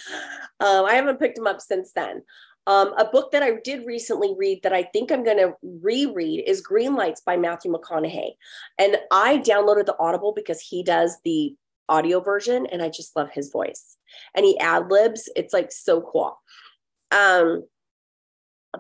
Um, 0.61 0.85
I 0.85 0.95
haven't 0.95 1.21
picked 1.21 1.37
them 1.37 1.47
up 1.47 1.61
since 1.61 1.93
then. 1.93 2.23
Um, 2.67 2.93
a 2.99 3.05
book 3.07 3.31
that 3.31 3.43
I 3.43 3.53
did 3.65 3.87
recently 3.87 4.35
read 4.37 4.63
that 4.63 4.75
I 4.75 4.83
think 4.83 5.11
I'm 5.11 5.25
going 5.25 5.39
to 5.39 5.55
reread 5.63 6.45
is 6.47 6.61
Green 6.61 6.95
Lights 6.97 7.23
by 7.23 7.37
Matthew 7.37 7.73
McConaughey. 7.73 8.33
And 8.79 8.99
I 9.11 9.39
downloaded 9.39 9.87
the 9.87 9.97
Audible 9.99 10.33
because 10.35 10.61
he 10.61 10.83
does 10.83 11.17
the 11.25 11.55
audio 11.89 12.21
version 12.21 12.67
and 12.67 12.83
I 12.83 12.91
just 12.91 13.17
love 13.17 13.31
his 13.33 13.51
voice. 13.51 13.97
And 14.35 14.45
he 14.45 14.59
ad 14.59 14.91
libs. 14.91 15.31
It's 15.35 15.55
like 15.55 15.73
so 15.73 16.03
cool. 16.03 16.39
Um, 17.11 17.65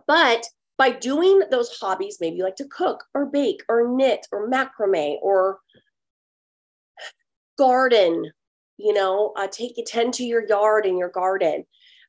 but 0.06 0.44
by 0.78 0.90
doing 0.90 1.42
those 1.50 1.76
hobbies, 1.76 2.18
maybe 2.20 2.42
like 2.42 2.56
to 2.56 2.68
cook 2.68 3.04
or 3.12 3.26
bake 3.26 3.62
or 3.68 3.88
knit 3.88 4.26
or 4.32 4.48
macrame 4.48 5.18
or 5.20 5.58
garden, 7.58 8.30
you 8.78 8.94
know, 8.94 9.32
uh, 9.36 9.48
take 9.50 9.74
tend 9.86 10.14
to 10.14 10.24
your 10.24 10.46
yard 10.46 10.86
and 10.86 10.96
your 10.96 11.10
garden. 11.10 11.64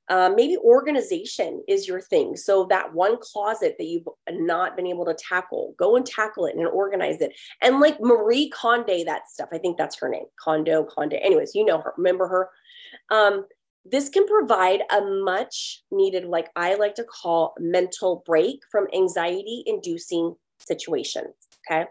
Uh, 0.07 0.31
maybe 0.35 0.57
organization 0.57 1.63
is 1.67 1.87
your 1.87 2.01
thing. 2.01 2.35
So 2.35 2.65
that 2.65 2.93
one 2.93 3.17
closet 3.21 3.75
that 3.77 3.85
you've 3.85 4.07
not 4.31 4.75
been 4.75 4.87
able 4.87 5.05
to 5.05 5.13
tackle, 5.13 5.75
go 5.77 5.95
and 5.97 6.05
tackle 6.05 6.47
it 6.47 6.55
and 6.55 6.67
organize 6.67 7.21
it. 7.21 7.33
And 7.61 7.79
like 7.79 7.99
Marie 8.01 8.49
Kondo, 8.49 9.03
that 9.05 9.29
stuff. 9.29 9.49
I 9.51 9.59
think 9.59 9.77
that's 9.77 9.99
her 9.99 10.09
name. 10.09 10.25
Kondo, 10.43 10.83
Kondo. 10.83 11.17
Anyways, 11.17 11.53
you 11.53 11.63
know 11.63 11.79
her. 11.79 11.93
Remember 11.95 12.27
her. 12.27 12.49
Um, 13.11 13.45
this 13.85 14.09
can 14.09 14.27
provide 14.27 14.81
a 14.91 15.01
much 15.01 15.83
needed, 15.91 16.25
like 16.25 16.49
I 16.55 16.75
like 16.75 16.95
to 16.95 17.03
call, 17.03 17.53
mental 17.59 18.23
break 18.25 18.59
from 18.71 18.87
anxiety 18.93 19.63
inducing 19.65 20.35
situations. 20.59 21.33
Okay. 21.69 21.85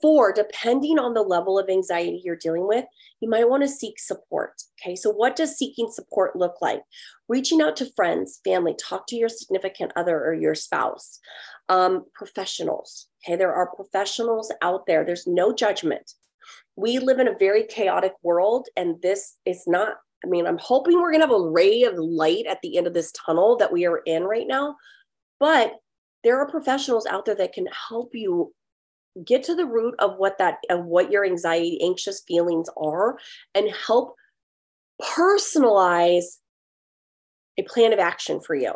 Four, 0.00 0.32
depending 0.32 0.98
on 0.98 1.14
the 1.14 1.22
level 1.22 1.58
of 1.58 1.70
anxiety 1.70 2.20
you're 2.22 2.36
dealing 2.36 2.68
with, 2.68 2.84
you 3.20 3.30
might 3.30 3.48
want 3.48 3.62
to 3.62 3.68
seek 3.68 3.98
support. 3.98 4.52
Okay, 4.80 4.94
so 4.94 5.10
what 5.10 5.36
does 5.36 5.56
seeking 5.56 5.90
support 5.90 6.36
look 6.36 6.56
like? 6.60 6.82
Reaching 7.28 7.62
out 7.62 7.76
to 7.76 7.90
friends, 7.96 8.40
family, 8.44 8.74
talk 8.78 9.06
to 9.08 9.16
your 9.16 9.30
significant 9.30 9.92
other 9.96 10.22
or 10.22 10.34
your 10.34 10.54
spouse, 10.54 11.18
um, 11.70 12.04
professionals. 12.14 13.08
Okay, 13.24 13.36
there 13.36 13.54
are 13.54 13.74
professionals 13.74 14.52
out 14.60 14.86
there, 14.86 15.02
there's 15.04 15.26
no 15.26 15.54
judgment. 15.54 16.12
We 16.76 16.98
live 16.98 17.18
in 17.18 17.28
a 17.28 17.38
very 17.38 17.64
chaotic 17.64 18.12
world, 18.22 18.68
and 18.76 19.00
this 19.02 19.36
is 19.46 19.64
not. 19.66 19.96
I 20.24 20.28
mean, 20.28 20.46
I'm 20.46 20.58
hoping 20.58 20.94
we're 20.94 21.12
going 21.12 21.20
to 21.20 21.26
have 21.26 21.36
a 21.36 21.50
ray 21.50 21.84
of 21.84 21.94
light 21.96 22.46
at 22.46 22.60
the 22.62 22.76
end 22.78 22.86
of 22.86 22.94
this 22.94 23.12
tunnel 23.12 23.56
that 23.56 23.72
we 23.72 23.86
are 23.86 23.98
in 24.06 24.24
right 24.24 24.46
now, 24.46 24.76
but 25.38 25.74
there 26.24 26.40
are 26.40 26.50
professionals 26.50 27.06
out 27.06 27.24
there 27.24 27.34
that 27.36 27.52
can 27.52 27.66
help 27.88 28.10
you 28.14 28.52
get 29.24 29.44
to 29.44 29.54
the 29.54 29.66
root 29.66 29.94
of 29.98 30.16
what 30.16 30.38
that 30.38 30.58
of 30.68 30.84
what 30.84 31.10
your 31.10 31.24
anxiety 31.24 31.80
anxious 31.82 32.22
feelings 32.26 32.68
are 32.76 33.16
and 33.54 33.70
help 33.70 34.14
personalize 35.00 36.38
a 37.58 37.62
plan 37.62 37.92
of 37.92 37.98
action 37.98 38.40
for 38.40 38.54
you. 38.54 38.74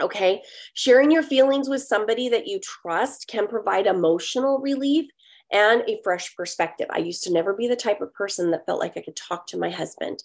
Okay? 0.00 0.42
Sharing 0.74 1.10
your 1.10 1.22
feelings 1.22 1.68
with 1.68 1.82
somebody 1.82 2.28
that 2.28 2.46
you 2.46 2.60
trust 2.60 3.28
can 3.28 3.46
provide 3.46 3.86
emotional 3.86 4.58
relief 4.58 5.06
and 5.52 5.82
a 5.86 6.00
fresh 6.02 6.34
perspective. 6.36 6.86
I 6.90 6.98
used 6.98 7.22
to 7.24 7.32
never 7.32 7.54
be 7.54 7.68
the 7.68 7.76
type 7.76 8.00
of 8.00 8.12
person 8.14 8.50
that 8.50 8.66
felt 8.66 8.80
like 8.80 8.96
I 8.96 9.02
could 9.02 9.16
talk 9.16 9.46
to 9.48 9.58
my 9.58 9.70
husband 9.70 10.22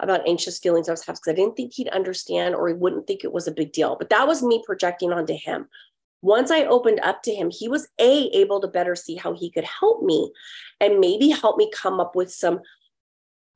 about 0.00 0.26
anxious 0.26 0.58
feelings 0.58 0.88
I 0.88 0.92
was 0.92 1.04
having 1.04 1.18
because 1.22 1.32
I 1.32 1.36
didn't 1.36 1.56
think 1.56 1.74
he'd 1.74 1.88
understand 1.88 2.54
or 2.54 2.68
he 2.68 2.74
wouldn't 2.74 3.06
think 3.06 3.22
it 3.22 3.32
was 3.32 3.46
a 3.46 3.52
big 3.52 3.72
deal. 3.72 3.96
But 3.96 4.10
that 4.10 4.26
was 4.26 4.42
me 4.42 4.62
projecting 4.66 5.12
onto 5.12 5.34
him 5.34 5.68
once 6.22 6.52
I 6.52 6.64
opened 6.64 7.00
up 7.00 7.22
to 7.24 7.34
him, 7.34 7.50
he 7.50 7.68
was 7.68 7.88
A, 7.98 8.28
able 8.28 8.60
to 8.60 8.68
better 8.68 8.94
see 8.94 9.16
how 9.16 9.34
he 9.34 9.50
could 9.50 9.64
help 9.64 10.02
me 10.02 10.32
and 10.80 11.00
maybe 11.00 11.28
help 11.28 11.56
me 11.56 11.70
come 11.74 12.00
up 12.00 12.14
with 12.14 12.32
some 12.32 12.60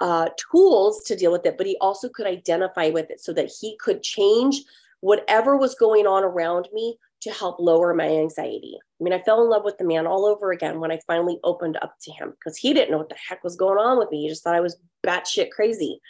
uh, 0.00 0.28
tools 0.50 1.02
to 1.04 1.16
deal 1.16 1.32
with 1.32 1.46
it, 1.46 1.56
but 1.56 1.66
he 1.66 1.76
also 1.80 2.08
could 2.08 2.26
identify 2.26 2.90
with 2.90 3.08
it 3.10 3.20
so 3.20 3.32
that 3.32 3.50
he 3.60 3.76
could 3.78 4.02
change 4.02 4.62
whatever 5.00 5.56
was 5.56 5.74
going 5.76 6.06
on 6.06 6.24
around 6.24 6.68
me 6.72 6.98
to 7.26 7.32
help 7.32 7.58
lower 7.58 7.92
my 7.92 8.06
anxiety. 8.06 8.78
I 9.00 9.04
mean, 9.04 9.12
I 9.12 9.20
fell 9.20 9.42
in 9.42 9.50
love 9.50 9.64
with 9.64 9.76
the 9.78 9.84
man 9.84 10.06
all 10.06 10.24
over 10.26 10.52
again 10.52 10.78
when 10.78 10.92
I 10.92 11.00
finally 11.08 11.40
opened 11.42 11.76
up 11.82 11.96
to 12.02 12.12
him 12.12 12.30
because 12.30 12.56
he 12.56 12.72
didn't 12.72 12.92
know 12.92 12.98
what 12.98 13.08
the 13.08 13.16
heck 13.16 13.42
was 13.42 13.56
going 13.56 13.78
on 13.78 13.98
with 13.98 14.12
me. 14.12 14.22
He 14.22 14.28
just 14.28 14.44
thought 14.44 14.54
I 14.54 14.60
was 14.60 14.78
batshit 15.04 15.50
crazy. 15.50 16.00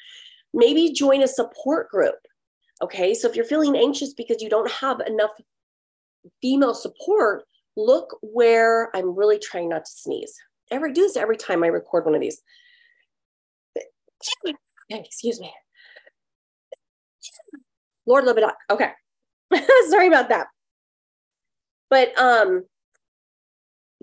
Maybe 0.52 0.92
join 0.92 1.22
a 1.22 1.29
support 1.29 1.88
group. 1.90 2.16
Okay. 2.83 3.14
So 3.14 3.29
if 3.29 3.35
you're 3.35 3.46
feeling 3.46 3.76
anxious 3.76 4.12
because 4.12 4.42
you 4.42 4.50
don't 4.50 4.70
have 4.70 5.00
enough 5.07 5.31
female 6.42 6.74
support, 6.74 7.44
look 7.79 8.18
where 8.20 8.94
I'm 8.94 9.16
really 9.16 9.38
trying 9.38 9.70
not 9.70 9.87
to 9.87 9.90
sneeze. 9.90 10.35
Every 10.70 10.92
do 10.92 11.00
this 11.00 11.16
every 11.16 11.38
time 11.38 11.64
I 11.64 11.68
record 11.68 12.05
one 12.05 12.14
of 12.14 12.20
these. 12.20 12.42
Excuse 14.90 15.40
me. 15.40 15.50
Lord 18.05 18.24
love 18.24 18.37
it. 18.37 18.44
Okay. 18.70 18.90
Sorry 19.88 20.09
about 20.09 20.29
that. 20.29 20.48
But 21.90 22.18
um 22.18 22.64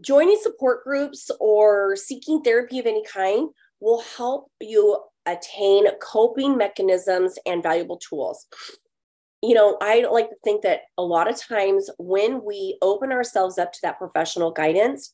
joining 0.01 0.39
support 0.41 0.83
groups 0.83 1.29
or 1.39 1.95
seeking 1.95 2.41
therapy 2.41 2.79
of 2.79 2.85
any 2.85 3.03
kind 3.05 3.49
will 3.79 4.01
help 4.17 4.51
you 4.59 4.99
attain 5.25 5.85
coping 6.01 6.57
mechanisms 6.57 7.37
and 7.45 7.63
valuable 7.63 7.97
tools 7.97 8.47
you 9.43 9.53
know, 9.53 9.77
I 9.81 10.05
like 10.09 10.29
to 10.29 10.37
think 10.45 10.61
that 10.61 10.83
a 10.97 11.03
lot 11.03 11.29
of 11.29 11.37
times 11.37 11.89
when 11.99 12.45
we 12.45 12.77
open 12.81 13.11
ourselves 13.11 13.57
up 13.57 13.73
to 13.73 13.79
that 13.83 13.99
professional 13.99 14.51
guidance, 14.51 15.11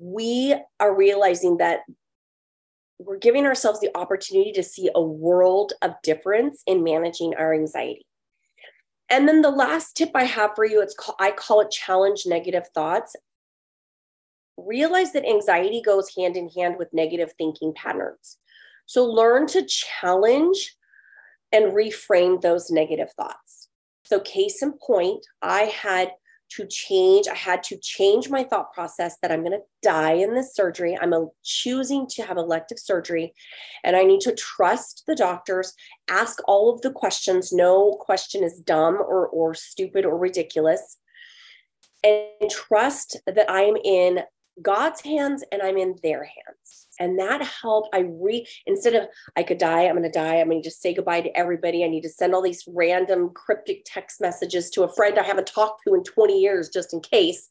we 0.00 0.56
are 0.80 0.94
realizing 0.94 1.58
that 1.58 1.82
we're 2.98 3.18
giving 3.18 3.46
ourselves 3.46 3.78
the 3.78 3.96
opportunity 3.96 4.50
to 4.52 4.64
see 4.64 4.90
a 4.92 5.00
world 5.00 5.72
of 5.82 5.94
difference 6.02 6.64
in 6.66 6.82
managing 6.82 7.34
our 7.36 7.54
anxiety. 7.54 8.04
And 9.10 9.26
then 9.26 9.42
the 9.42 9.50
last 9.50 9.96
tip 9.96 10.10
I 10.14 10.24
have 10.24 10.54
for 10.54 10.64
you, 10.64 10.80
it's 10.80 10.94
called, 10.94 11.16
I 11.20 11.32
call 11.32 11.60
it 11.60 11.70
challenge 11.70 12.22
negative 12.26 12.68
thoughts. 12.74 13.16
Realize 14.56 15.12
that 15.12 15.26
anxiety 15.26 15.82
goes 15.84 16.14
hand 16.16 16.36
in 16.36 16.48
hand 16.48 16.76
with 16.78 16.92
negative 16.92 17.32
thinking 17.36 17.74
patterns. 17.74 18.38
So 18.86 19.04
learn 19.04 19.46
to 19.48 19.66
challenge 19.66 20.76
and 21.52 21.72
reframe 21.72 22.40
those 22.40 22.70
negative 22.70 23.12
thoughts. 23.12 23.68
So, 24.04 24.20
case 24.20 24.62
in 24.62 24.72
point, 24.72 25.24
I 25.42 25.62
had 25.62 26.12
to 26.50 26.66
change, 26.66 27.28
I 27.28 27.34
had 27.34 27.62
to 27.64 27.78
change 27.78 28.28
my 28.28 28.44
thought 28.44 28.72
process 28.72 29.16
that 29.22 29.30
I'm 29.30 29.40
going 29.40 29.52
to 29.52 29.64
die 29.82 30.12
in 30.12 30.34
this 30.34 30.54
surgery. 30.54 30.98
I'm 31.00 31.14
choosing 31.44 32.06
to 32.10 32.22
have 32.22 32.36
elective 32.36 32.78
surgery, 32.78 33.34
and 33.84 33.96
I 33.96 34.04
need 34.04 34.20
to 34.22 34.34
trust 34.34 35.04
the 35.06 35.14
doctors, 35.14 35.74
ask 36.08 36.38
all 36.46 36.72
of 36.72 36.80
the 36.82 36.90
questions. 36.90 37.52
No 37.52 37.92
question 38.00 38.42
is 38.42 38.58
dumb 38.58 38.96
or, 38.96 39.28
or 39.28 39.54
stupid 39.54 40.04
or 40.04 40.18
ridiculous, 40.18 40.96
and 42.02 42.50
trust 42.50 43.16
that 43.26 43.50
I'm 43.50 43.76
in 43.76 44.20
God's 44.62 45.00
hands 45.00 45.44
and 45.52 45.62
I'm 45.62 45.76
in 45.76 45.96
their 46.02 46.24
hands. 46.24 46.86
And 46.98 47.18
that 47.18 47.42
helped. 47.42 47.94
I 47.94 48.00
re 48.00 48.46
instead 48.66 48.94
of 48.94 49.08
I 49.36 49.42
could 49.42 49.58
die, 49.58 49.84
I'm 49.86 49.94
gonna 49.94 50.12
die, 50.12 50.36
I'm 50.36 50.48
gonna 50.48 50.62
just 50.62 50.82
say 50.82 50.92
goodbye 50.92 51.22
to 51.22 51.36
everybody. 51.36 51.84
I 51.84 51.88
need 51.88 52.02
to 52.02 52.08
send 52.10 52.34
all 52.34 52.42
these 52.42 52.64
random 52.68 53.30
cryptic 53.34 53.82
text 53.86 54.20
messages 54.20 54.70
to 54.70 54.82
a 54.82 54.92
friend 54.92 55.18
I 55.18 55.22
haven't 55.22 55.46
talked 55.46 55.82
to 55.86 55.94
in 55.94 56.04
20 56.04 56.38
years 56.38 56.68
just 56.68 56.92
in 56.92 57.00
case. 57.00 57.48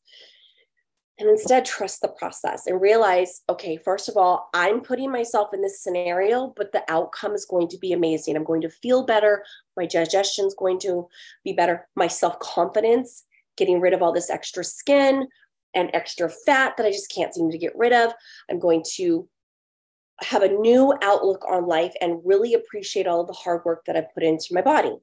And 1.20 1.30
instead 1.30 1.66
trust 1.66 2.00
the 2.00 2.08
process 2.08 2.66
and 2.66 2.80
realize, 2.80 3.42
okay, 3.50 3.76
first 3.76 4.08
of 4.08 4.16
all, 4.16 4.50
I'm 4.54 4.80
putting 4.80 5.12
myself 5.12 5.50
in 5.54 5.62
this 5.62 5.84
scenario, 5.84 6.54
but 6.56 6.72
the 6.72 6.84
outcome 6.88 7.34
is 7.34 7.46
going 7.46 7.68
to 7.70 7.78
be 7.78 7.92
amazing. 7.92 8.38
I'm 8.38 8.46
going 8.46 8.62
to 8.62 8.70
feel 8.70 9.06
better. 9.06 9.44
My 9.76 9.86
digestion 9.86 10.46
is 10.46 10.56
going 10.58 10.80
to 10.80 11.10
be 11.44 11.52
better. 11.52 11.90
My 11.98 12.08
self-confidence, 12.08 13.26
getting 13.58 13.82
rid 13.82 13.94
of 13.94 14.02
all 14.02 14.14
this 14.14 14.30
extra 14.30 14.64
skin, 14.64 15.28
and 15.74 15.90
extra 15.94 16.30
fat 16.30 16.76
that 16.78 16.86
I 16.86 16.92
just 16.92 17.14
can't 17.14 17.34
seem 17.34 17.52
to 17.52 17.58
get 17.58 17.76
rid 17.76 17.94
of. 17.94 18.14
I'm 18.50 18.60
going 18.60 18.84
to 18.96 19.28
have 20.22 20.44
a 20.44 20.50
new 20.50 20.94
outlook 21.02 21.46
on 21.50 21.68
life 21.68 21.94
and 22.02 22.22
really 22.26 22.54
appreciate 22.54 23.08
all 23.08 23.22
of 23.22 23.28
the 23.28 23.34
hard 23.34 23.64
work 23.66 23.86
that 23.86 23.96
I've 23.96 24.14
put 24.14 24.24
into 24.24 24.48
my 24.54 24.62
body. 24.62 24.96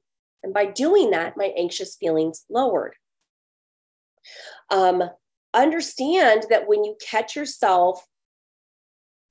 And 0.43 0.53
by 0.53 0.65
doing 0.65 1.11
that, 1.11 1.37
my 1.37 1.51
anxious 1.57 1.95
feelings 1.95 2.45
lowered. 2.49 2.95
Um, 4.69 5.03
understand 5.53 6.45
that 6.49 6.67
when 6.67 6.83
you 6.83 6.95
catch 7.05 7.35
yourself 7.35 8.05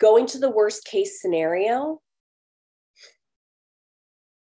going 0.01 0.27
to 0.27 0.39
the 0.39 0.51
worst 0.51 0.85
case 0.85 1.21
scenario, 1.21 2.01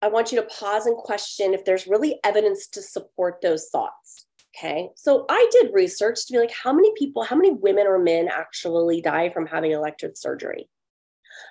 I 0.01 0.09
want 0.09 0.31
you 0.31 0.41
to 0.41 0.47
pause 0.47 0.85
and 0.85 0.97
question 0.97 1.53
if 1.53 1.63
there's 1.63 1.87
really 1.87 2.19
evidence 2.23 2.67
to 2.69 2.81
support 2.81 3.39
those 3.41 3.69
thoughts. 3.71 4.27
Okay. 4.55 4.89
So 4.95 5.25
I 5.29 5.49
did 5.51 5.73
research 5.73 6.27
to 6.27 6.33
be 6.33 6.39
like, 6.39 6.51
how 6.51 6.73
many 6.73 6.91
people, 6.95 7.23
how 7.23 7.35
many 7.35 7.51
women 7.51 7.87
or 7.87 7.97
men 7.97 8.27
actually 8.27 9.01
die 9.01 9.29
from 9.29 9.47
having 9.47 9.71
elective 9.71 10.15
surgery? 10.15 10.69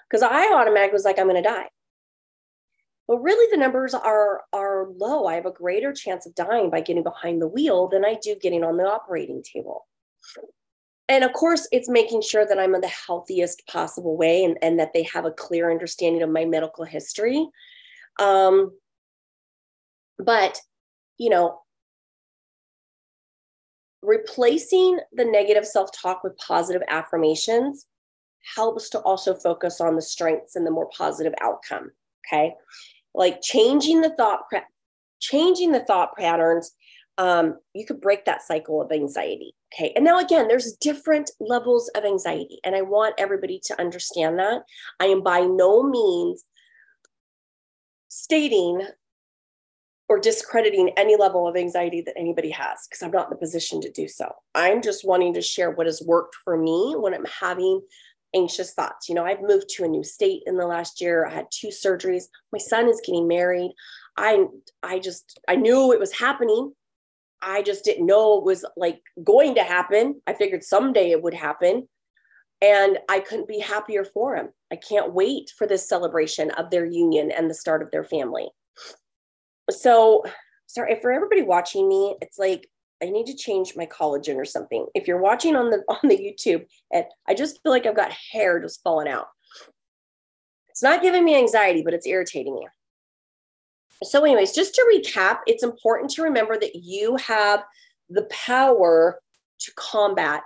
Because 0.08 0.22
I 0.22 0.52
automatically 0.52 0.92
was 0.92 1.04
like, 1.04 1.18
I'm 1.18 1.28
going 1.28 1.42
to 1.42 1.48
die. 1.48 1.68
But 3.08 3.18
really, 3.18 3.50
the 3.50 3.56
numbers 3.56 3.94
are 3.94 4.42
are 4.52 4.86
low. 4.96 5.26
I 5.26 5.34
have 5.34 5.46
a 5.46 5.50
greater 5.50 5.92
chance 5.92 6.24
of 6.24 6.34
dying 6.36 6.70
by 6.70 6.80
getting 6.80 7.02
behind 7.02 7.42
the 7.42 7.48
wheel 7.48 7.88
than 7.88 8.04
I 8.04 8.16
do 8.22 8.36
getting 8.40 8.62
on 8.62 8.76
the 8.76 8.84
operating 8.84 9.42
table. 9.42 9.86
And 11.08 11.24
of 11.24 11.32
course, 11.32 11.66
it's 11.72 11.88
making 11.88 12.22
sure 12.22 12.46
that 12.46 12.58
I'm 12.58 12.74
in 12.76 12.80
the 12.80 12.88
healthiest 12.88 13.66
possible 13.66 14.16
way 14.16 14.44
and, 14.44 14.56
and 14.62 14.78
that 14.78 14.92
they 14.94 15.02
have 15.12 15.24
a 15.24 15.32
clear 15.32 15.70
understanding 15.70 16.22
of 16.22 16.30
my 16.30 16.44
medical 16.44 16.84
history. 16.84 17.46
Um, 18.20 18.70
but, 20.18 20.60
you 21.18 21.28
know, 21.28 21.60
replacing 24.02 24.98
the 25.12 25.24
negative 25.24 25.66
self 25.66 25.90
talk 25.92 26.22
with 26.24 26.36
positive 26.38 26.82
affirmations 26.88 27.86
helps 28.56 28.90
to 28.90 28.98
also 29.00 29.34
focus 29.34 29.80
on 29.80 29.94
the 29.94 30.02
strengths 30.02 30.56
and 30.56 30.66
the 30.66 30.70
more 30.70 30.90
positive 30.96 31.34
outcome. 31.40 31.90
Okay. 32.26 32.54
Like 33.14 33.40
changing 33.42 34.00
the 34.00 34.10
thought, 34.10 34.40
changing 35.20 35.72
the 35.72 35.84
thought 35.84 36.16
patterns, 36.16 36.72
um, 37.18 37.58
you 37.74 37.84
could 37.84 38.00
break 38.00 38.24
that 38.24 38.42
cycle 38.42 38.80
of 38.80 38.90
anxiety. 38.90 39.54
Okay. 39.74 39.92
And 39.94 40.04
now, 40.04 40.18
again, 40.18 40.48
there's 40.48 40.76
different 40.80 41.30
levels 41.40 41.88
of 41.94 42.04
anxiety. 42.04 42.58
And 42.64 42.74
I 42.74 42.82
want 42.82 43.14
everybody 43.18 43.60
to 43.66 43.80
understand 43.80 44.38
that. 44.38 44.62
I 45.00 45.06
am 45.06 45.22
by 45.22 45.40
no 45.40 45.82
means 45.82 46.44
stating 48.08 48.86
or 50.12 50.18
discrediting 50.18 50.90
any 50.98 51.16
level 51.16 51.48
of 51.48 51.56
anxiety 51.56 52.02
that 52.02 52.18
anybody 52.18 52.50
has 52.50 52.86
because 52.86 53.02
I'm 53.02 53.12
not 53.12 53.28
in 53.28 53.30
the 53.30 53.36
position 53.36 53.80
to 53.80 53.90
do 53.90 54.06
so. 54.06 54.30
I'm 54.54 54.82
just 54.82 55.06
wanting 55.06 55.32
to 55.32 55.40
share 55.40 55.70
what 55.70 55.86
has 55.86 56.02
worked 56.06 56.36
for 56.44 56.54
me 56.54 56.94
when 56.98 57.14
I'm 57.14 57.24
having 57.24 57.80
anxious 58.36 58.74
thoughts. 58.74 59.08
You 59.08 59.14
know, 59.14 59.24
I've 59.24 59.40
moved 59.40 59.70
to 59.70 59.84
a 59.84 59.88
new 59.88 60.04
state 60.04 60.42
in 60.44 60.58
the 60.58 60.66
last 60.66 61.00
year. 61.00 61.24
I 61.24 61.32
had 61.32 61.46
two 61.50 61.68
surgeries. 61.68 62.24
My 62.52 62.58
son 62.58 62.90
is 62.90 63.00
getting 63.02 63.26
married. 63.26 63.72
I 64.18 64.44
I 64.82 64.98
just 64.98 65.40
I 65.48 65.56
knew 65.56 65.94
it 65.94 66.00
was 66.00 66.12
happening. 66.12 66.74
I 67.40 67.62
just 67.62 67.82
didn't 67.82 68.04
know 68.04 68.36
it 68.36 68.44
was 68.44 68.66
like 68.76 69.00
going 69.24 69.54
to 69.54 69.62
happen. 69.62 70.20
I 70.26 70.34
figured 70.34 70.62
someday 70.62 71.12
it 71.12 71.22
would 71.22 71.32
happen. 71.32 71.88
And 72.60 72.98
I 73.08 73.20
couldn't 73.20 73.48
be 73.48 73.60
happier 73.60 74.04
for 74.04 74.36
him. 74.36 74.50
I 74.70 74.76
can't 74.76 75.14
wait 75.14 75.50
for 75.56 75.66
this 75.66 75.88
celebration 75.88 76.50
of 76.50 76.68
their 76.68 76.84
union 76.84 77.30
and 77.30 77.48
the 77.48 77.54
start 77.54 77.80
of 77.80 77.90
their 77.90 78.04
family 78.04 78.50
so 79.80 80.24
sorry 80.66 80.98
for 81.00 81.12
everybody 81.12 81.42
watching 81.42 81.88
me 81.88 82.16
it's 82.20 82.38
like 82.38 82.68
i 83.02 83.06
need 83.06 83.26
to 83.26 83.36
change 83.36 83.74
my 83.76 83.86
collagen 83.86 84.36
or 84.36 84.44
something. 84.44 84.86
If 84.94 85.08
you're 85.08 85.20
watching 85.20 85.56
on 85.56 85.70
the 85.70 85.82
on 85.88 86.08
the 86.08 86.16
youtube 86.16 86.66
and 86.92 87.04
i 87.28 87.34
just 87.34 87.62
feel 87.62 87.72
like 87.72 87.86
i've 87.86 87.96
got 87.96 88.12
hair 88.12 88.60
just 88.60 88.82
falling 88.82 89.08
out. 89.08 89.26
It's 90.68 90.82
not 90.82 91.02
giving 91.02 91.24
me 91.24 91.36
anxiety 91.36 91.82
but 91.82 91.94
it's 91.94 92.06
irritating 92.06 92.54
me. 92.54 92.66
So 94.04 94.24
anyways 94.24 94.52
just 94.52 94.74
to 94.74 94.86
recap 94.94 95.38
it's 95.46 95.62
important 95.62 96.10
to 96.12 96.22
remember 96.22 96.58
that 96.58 96.76
you 96.76 97.16
have 97.16 97.64
the 98.08 98.24
power 98.30 99.20
to 99.60 99.72
combat 99.76 100.42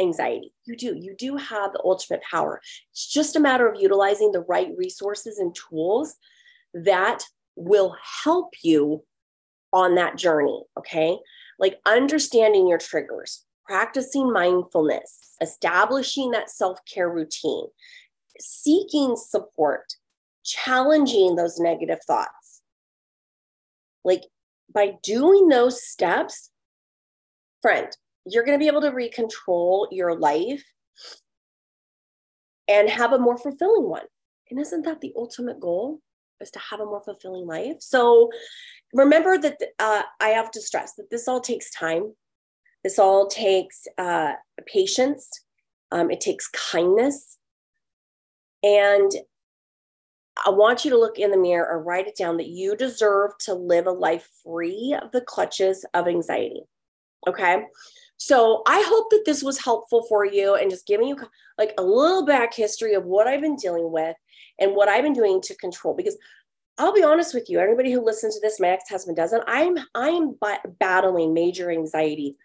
anxiety. 0.00 0.52
You 0.64 0.76
do. 0.76 0.96
You 0.96 1.14
do 1.16 1.36
have 1.36 1.72
the 1.72 1.82
ultimate 1.84 2.22
power. 2.22 2.60
It's 2.92 3.06
just 3.06 3.36
a 3.36 3.40
matter 3.40 3.68
of 3.68 3.80
utilizing 3.80 4.32
the 4.32 4.42
right 4.42 4.70
resources 4.76 5.38
and 5.38 5.54
tools 5.54 6.16
that 6.74 7.22
will 7.56 7.96
help 8.24 8.54
you 8.62 9.04
on 9.72 9.94
that 9.94 10.16
journey. 10.16 10.62
Okay. 10.78 11.18
Like 11.58 11.78
understanding 11.86 12.66
your 12.66 12.78
triggers, 12.78 13.44
practicing 13.66 14.32
mindfulness, 14.32 15.36
establishing 15.40 16.30
that 16.30 16.50
self 16.50 16.78
care 16.92 17.10
routine, 17.10 17.66
seeking 18.38 19.16
support, 19.16 19.94
challenging 20.44 21.36
those 21.36 21.58
negative 21.58 21.98
thoughts. 22.06 22.62
Like 24.04 24.22
by 24.72 24.94
doing 25.02 25.48
those 25.48 25.84
steps, 25.84 26.50
friend, 27.60 27.88
you're 28.26 28.44
going 28.44 28.58
to 28.58 28.62
be 28.62 28.68
able 28.68 28.80
to 28.82 28.90
recontrol 28.90 29.86
your 29.90 30.14
life 30.18 30.64
and 32.68 32.88
have 32.88 33.12
a 33.12 33.18
more 33.18 33.36
fulfilling 33.36 33.88
one. 33.88 34.06
And 34.50 34.60
isn't 34.60 34.84
that 34.84 35.00
the 35.00 35.12
ultimate 35.16 35.60
goal? 35.60 36.00
Is 36.40 36.50
to 36.52 36.58
have 36.58 36.80
a 36.80 36.84
more 36.84 37.02
fulfilling 37.02 37.46
life. 37.46 37.76
So 37.80 38.30
remember 38.92 39.38
that 39.38 39.58
uh, 39.78 40.02
I 40.20 40.28
have 40.28 40.50
to 40.52 40.60
stress 40.60 40.94
that 40.94 41.10
this 41.10 41.28
all 41.28 41.40
takes 41.40 41.70
time. 41.70 42.14
This 42.82 42.98
all 42.98 43.26
takes 43.26 43.86
uh, 43.98 44.32
patience. 44.66 45.28
Um, 45.92 46.10
it 46.10 46.20
takes 46.20 46.48
kindness. 46.48 47.38
And 48.62 49.10
I 50.46 50.50
want 50.50 50.84
you 50.84 50.90
to 50.90 50.98
look 50.98 51.18
in 51.18 51.30
the 51.30 51.36
mirror 51.36 51.68
or 51.68 51.82
write 51.82 52.06
it 52.06 52.16
down 52.16 52.36
that 52.38 52.48
you 52.48 52.76
deserve 52.76 53.32
to 53.40 53.54
live 53.54 53.86
a 53.86 53.92
life 53.92 54.28
free 54.42 54.96
of 55.00 55.12
the 55.12 55.20
clutches 55.20 55.84
of 55.92 56.08
anxiety. 56.08 56.62
Okay. 57.26 57.64
So 58.22 58.62
I 58.66 58.84
hope 58.86 59.08
that 59.10 59.22
this 59.24 59.42
was 59.42 59.58
helpful 59.58 60.04
for 60.06 60.26
you 60.26 60.54
and 60.54 60.70
just 60.70 60.86
giving 60.86 61.08
you 61.08 61.16
like 61.56 61.72
a 61.78 61.82
little 61.82 62.26
back 62.26 62.52
history 62.52 62.92
of 62.92 63.06
what 63.06 63.26
I've 63.26 63.40
been 63.40 63.56
dealing 63.56 63.90
with 63.90 64.14
and 64.58 64.76
what 64.76 64.90
I've 64.90 65.02
been 65.02 65.14
doing 65.14 65.40
to 65.40 65.56
control. 65.56 65.94
Because 65.94 66.18
I'll 66.76 66.92
be 66.92 67.02
honest 67.02 67.32
with 67.32 67.48
you, 67.48 67.60
everybody 67.60 67.90
who 67.90 68.04
listens 68.04 68.34
to 68.34 68.40
this, 68.42 68.60
my 68.60 68.68
ex-husband 68.68 69.16
doesn't. 69.16 69.42
I'm 69.46 69.78
I'm 69.94 70.36
battling 70.78 71.32
major 71.32 71.70
anxiety 71.70 72.36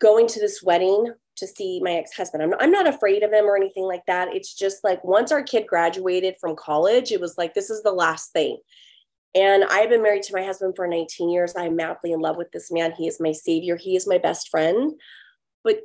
going 0.00 0.26
to 0.28 0.40
this 0.40 0.62
wedding 0.62 1.12
to 1.36 1.46
see 1.46 1.78
my 1.82 1.92
ex-husband. 1.92 2.42
I'm 2.42 2.50
not, 2.50 2.62
I'm 2.62 2.72
not 2.72 2.88
afraid 2.88 3.22
of 3.22 3.30
him 3.30 3.44
or 3.44 3.58
anything 3.58 3.84
like 3.84 4.06
that. 4.06 4.34
It's 4.34 4.54
just 4.54 4.82
like 4.84 5.04
once 5.04 5.32
our 5.32 5.42
kid 5.42 5.66
graduated 5.66 6.36
from 6.40 6.56
college, 6.56 7.12
it 7.12 7.20
was 7.20 7.36
like 7.36 7.52
this 7.52 7.68
is 7.68 7.82
the 7.82 7.92
last 7.92 8.32
thing. 8.32 8.56
And 9.34 9.64
I've 9.64 9.90
been 9.90 10.02
married 10.02 10.22
to 10.24 10.34
my 10.34 10.42
husband 10.42 10.74
for 10.74 10.86
19 10.86 11.28
years. 11.28 11.54
I'm 11.56 11.76
madly 11.76 12.12
in 12.12 12.20
love 12.20 12.36
with 12.36 12.50
this 12.52 12.70
man. 12.70 12.92
He 12.92 13.06
is 13.06 13.20
my 13.20 13.32
savior. 13.32 13.76
He 13.76 13.94
is 13.94 14.06
my 14.06 14.18
best 14.18 14.48
friend. 14.48 14.92
But 15.64 15.80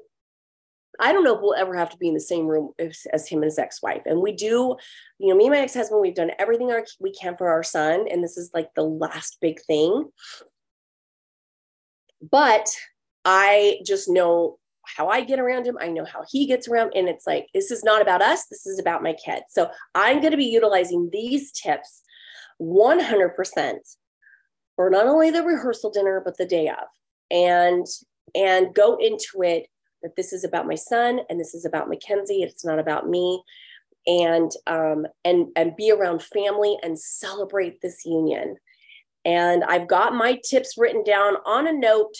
I 0.99 1.11
don't 1.11 1.23
know 1.23 1.35
if 1.35 1.41
we'll 1.41 1.55
ever 1.55 1.75
have 1.75 1.89
to 1.89 1.97
be 1.97 2.07
in 2.07 2.13
the 2.13 2.19
same 2.19 2.47
room 2.47 2.71
as, 2.79 3.05
as 3.11 3.27
him 3.27 3.39
and 3.39 3.45
his 3.45 3.59
ex-wife. 3.59 4.03
And 4.05 4.21
we 4.21 4.31
do, 4.31 4.75
you 5.19 5.29
know, 5.29 5.35
me 5.35 5.45
and 5.45 5.53
my 5.53 5.59
ex-husband, 5.59 6.01
we've 6.01 6.15
done 6.15 6.31
everything 6.39 6.71
our, 6.71 6.85
we 6.99 7.11
can 7.11 7.35
for 7.35 7.49
our 7.49 7.63
son. 7.63 8.05
And 8.09 8.23
this 8.23 8.37
is 8.37 8.51
like 8.53 8.69
the 8.75 8.83
last 8.83 9.37
big 9.41 9.59
thing. 9.61 10.05
But 12.21 12.69
I 13.25 13.79
just 13.85 14.07
know 14.07 14.57
how 14.85 15.07
I 15.07 15.21
get 15.21 15.39
around 15.39 15.65
him. 15.65 15.77
I 15.79 15.87
know 15.87 16.05
how 16.05 16.23
he 16.29 16.45
gets 16.45 16.67
around. 16.67 16.93
And 16.95 17.09
it's 17.09 17.25
like, 17.25 17.47
this 17.53 17.71
is 17.71 17.83
not 17.83 18.01
about 18.01 18.21
us. 18.21 18.45
This 18.47 18.65
is 18.65 18.79
about 18.79 19.03
my 19.03 19.13
kid. 19.13 19.43
So 19.49 19.69
I'm 19.95 20.19
going 20.19 20.31
to 20.31 20.37
be 20.37 20.45
utilizing 20.45 21.09
these 21.11 21.51
tips 21.51 22.02
100% 22.61 23.75
for 24.75 24.89
not 24.89 25.07
only 25.07 25.29
the 25.29 25.43
rehearsal 25.43 25.91
dinner, 25.91 26.21
but 26.23 26.37
the 26.37 26.45
day 26.45 26.67
of. 26.67 26.87
And 27.31 27.85
and 28.35 28.73
go 28.73 28.97
into 28.97 29.43
it 29.43 29.67
that 30.01 30.15
this 30.15 30.33
is 30.33 30.43
about 30.43 30.67
my 30.67 30.75
son 30.75 31.19
and 31.29 31.39
this 31.39 31.53
is 31.53 31.65
about 31.65 31.89
Mackenzie. 31.89 32.41
It's 32.41 32.65
not 32.65 32.79
about 32.79 33.07
me. 33.07 33.43
And 34.05 34.51
um, 34.67 35.05
and 35.23 35.47
and 35.55 35.75
be 35.75 35.91
around 35.91 36.23
family 36.23 36.77
and 36.83 36.99
celebrate 36.99 37.81
this 37.81 38.05
union. 38.05 38.57
And 39.25 39.63
I've 39.63 39.87
got 39.87 40.13
my 40.13 40.39
tips 40.43 40.77
written 40.77 41.03
down 41.03 41.37
on 41.45 41.67
a 41.67 41.73
note 41.73 42.15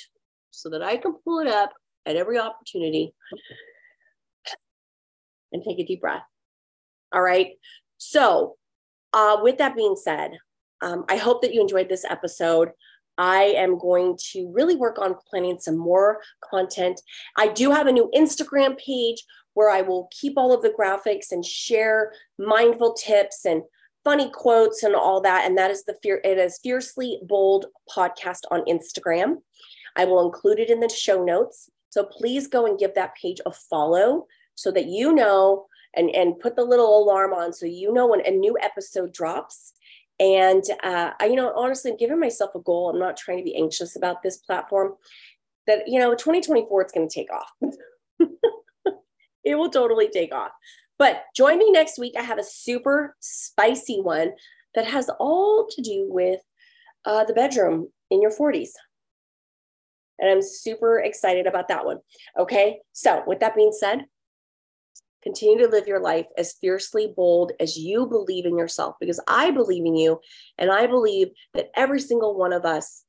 so 0.52 0.70
that 0.70 0.82
I 0.82 0.98
can 0.98 1.14
pull 1.26 1.40
it 1.40 1.48
up 1.48 1.74
at 2.06 2.16
every 2.16 2.40
opportunity. 2.40 3.14
and 5.52 5.64
take 5.64 5.80
a 5.80 5.86
deep 5.86 6.02
breath. 6.02 6.24
All 7.14 7.22
right. 7.22 7.52
So, 7.98 8.56
uh, 9.14 9.38
with 9.42 9.58
that 9.58 9.76
being 9.76 9.96
said, 9.96 10.32
um, 10.82 11.06
I 11.10 11.18
hope 11.18 11.42
that 11.42 11.54
you 11.54 11.62
enjoyed 11.62 11.90
this 11.90 12.06
episode. 12.10 12.72
I 13.18 13.44
am 13.56 13.78
going 13.78 14.18
to 14.32 14.52
really 14.52 14.76
work 14.76 14.98
on 14.98 15.16
planning 15.30 15.60
some 15.60 15.78
more 15.78 16.20
content. 16.50 17.00
I 17.38 17.48
do 17.48 17.72
have 17.72 17.88
a 17.88 17.92
new 17.92 18.10
Instagram 18.16 18.78
page 18.78 19.24
where 19.54 19.70
I 19.70 19.82
will 19.82 20.10
keep 20.12 20.34
all 20.36 20.54
of 20.54 20.64
the 20.64 20.74
graphics 20.78 21.32
and 21.32 21.46
share 21.46 22.12
mindful 22.40 22.94
tips 22.94 23.46
and 23.46 23.62
funny 24.04 24.30
quotes 24.32 24.84
and 24.84 24.96
all 24.96 25.22
that. 25.22 25.46
And 25.46 25.58
that 25.58 25.72
is 25.72 25.86
the 25.86 25.96
fear, 26.02 26.20
it 26.24 26.38
is 26.38 26.60
Fiercely 26.64 27.20
Bold 27.24 27.68
podcast 27.96 28.42
on 28.52 28.66
Instagram. 28.66 29.36
I 29.96 30.06
will 30.06 30.26
include 30.26 30.60
it 30.60 30.70
in 30.70 30.80
the 30.80 30.90
show 30.90 31.24
notes. 31.24 31.70
So 31.90 32.04
please 32.04 32.48
go 32.48 32.66
and 32.66 32.80
give 32.80 32.96
that 32.96 33.16
page 33.16 33.40
a 33.46 33.52
follow 33.52 34.26
so 34.56 34.72
that 34.72 34.88
you 34.88 35.14
know 35.14 35.68
and, 35.96 36.10
and 36.12 36.40
put 36.40 36.56
the 36.56 36.64
little 36.64 37.04
alarm 37.04 37.34
on 37.34 37.54
so 37.54 37.66
you 37.66 37.94
know 37.94 38.08
when 38.08 38.26
a 38.26 38.32
new 38.32 38.58
episode 38.62 39.14
drops. 39.14 39.74
And 40.20 40.64
uh, 40.84 41.12
I, 41.20 41.26
you 41.26 41.36
know, 41.36 41.54
honestly, 41.56 41.92
I'm 41.92 41.98
giving 41.98 42.20
myself 42.20 42.52
a 42.56 42.60
goal. 42.60 42.90
I'm 42.90 43.00
not 43.00 43.18
trying 43.18 43.40
to 43.40 43.44
be 43.44 43.56
anxious 43.56 43.96
about 43.96 44.22
this 44.22 44.38
platform. 44.38 44.94
That 45.66 45.88
you 45.88 46.00
know, 46.00 46.12
2024, 46.12 46.82
it's 46.82 46.94
going 46.94 47.08
to 47.08 47.14
take 47.14 47.30
off. 47.32 47.52
it 49.44 49.56
will 49.56 49.70
totally 49.70 50.10
take 50.10 50.34
off. 50.34 50.52
But 51.00 51.24
join 51.36 51.58
me 51.58 51.72
next 51.72 51.98
week. 51.98 52.14
I 52.18 52.22
have 52.22 52.38
a 52.38 52.44
super 52.44 53.16
spicy 53.20 54.02
one 54.02 54.34
that 54.76 54.86
has 54.86 55.10
all 55.20 55.68
to 55.70 55.82
do 55.82 56.06
with 56.10 56.42
uh, 57.06 57.24
the 57.26 57.34
bedroom 57.34 57.90
in 58.10 58.22
your 58.22 58.32
40s. 58.32 58.70
And 60.20 60.30
I'm 60.30 60.42
super 60.42 61.00
excited 61.00 61.48
about 61.48 61.68
that 61.70 61.86
one. 61.86 61.98
Okay. 62.38 62.80
So, 62.94 63.24
with 63.26 63.40
that 63.40 63.56
being 63.56 63.74
said, 63.78 64.06
continue 65.24 65.58
to 65.60 65.72
live 65.72 65.88
your 65.88 66.02
life 66.02 66.28
as 66.38 66.54
fiercely 66.60 67.14
bold 67.16 67.54
as 67.60 67.78
you 67.78 68.06
believe 68.06 68.46
in 68.46 68.58
yourself 68.58 68.96
because 69.00 69.20
I 69.28 69.52
believe 69.52 69.86
in 69.86 69.96
you. 69.96 70.20
And 70.58 70.70
I 70.70 70.86
believe 70.86 71.30
that 71.54 71.72
every 71.76 72.00
single 72.00 72.38
one 72.38 72.54
of 72.54 72.66
us 72.66 73.06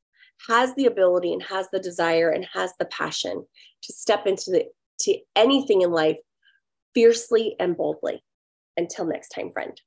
has 0.49 0.75
the 0.75 0.87
ability 0.87 1.33
and 1.33 1.43
has 1.43 1.69
the 1.71 1.81
desire 1.81 2.31
and 2.31 2.47
has 2.53 2.73
the 2.79 2.87
passion 2.87 3.45
to 3.83 3.93
step 3.93 4.27
into 4.27 4.51
the 4.51 4.67
to 5.01 5.19
anything 5.35 5.83
in 5.83 5.91
life 5.91 6.19
fiercely 6.95 7.57
and 7.59 7.77
boldly. 7.77 8.23
Until 8.77 9.07
next 9.07 9.29
time, 9.29 9.51
friend. 9.53 9.81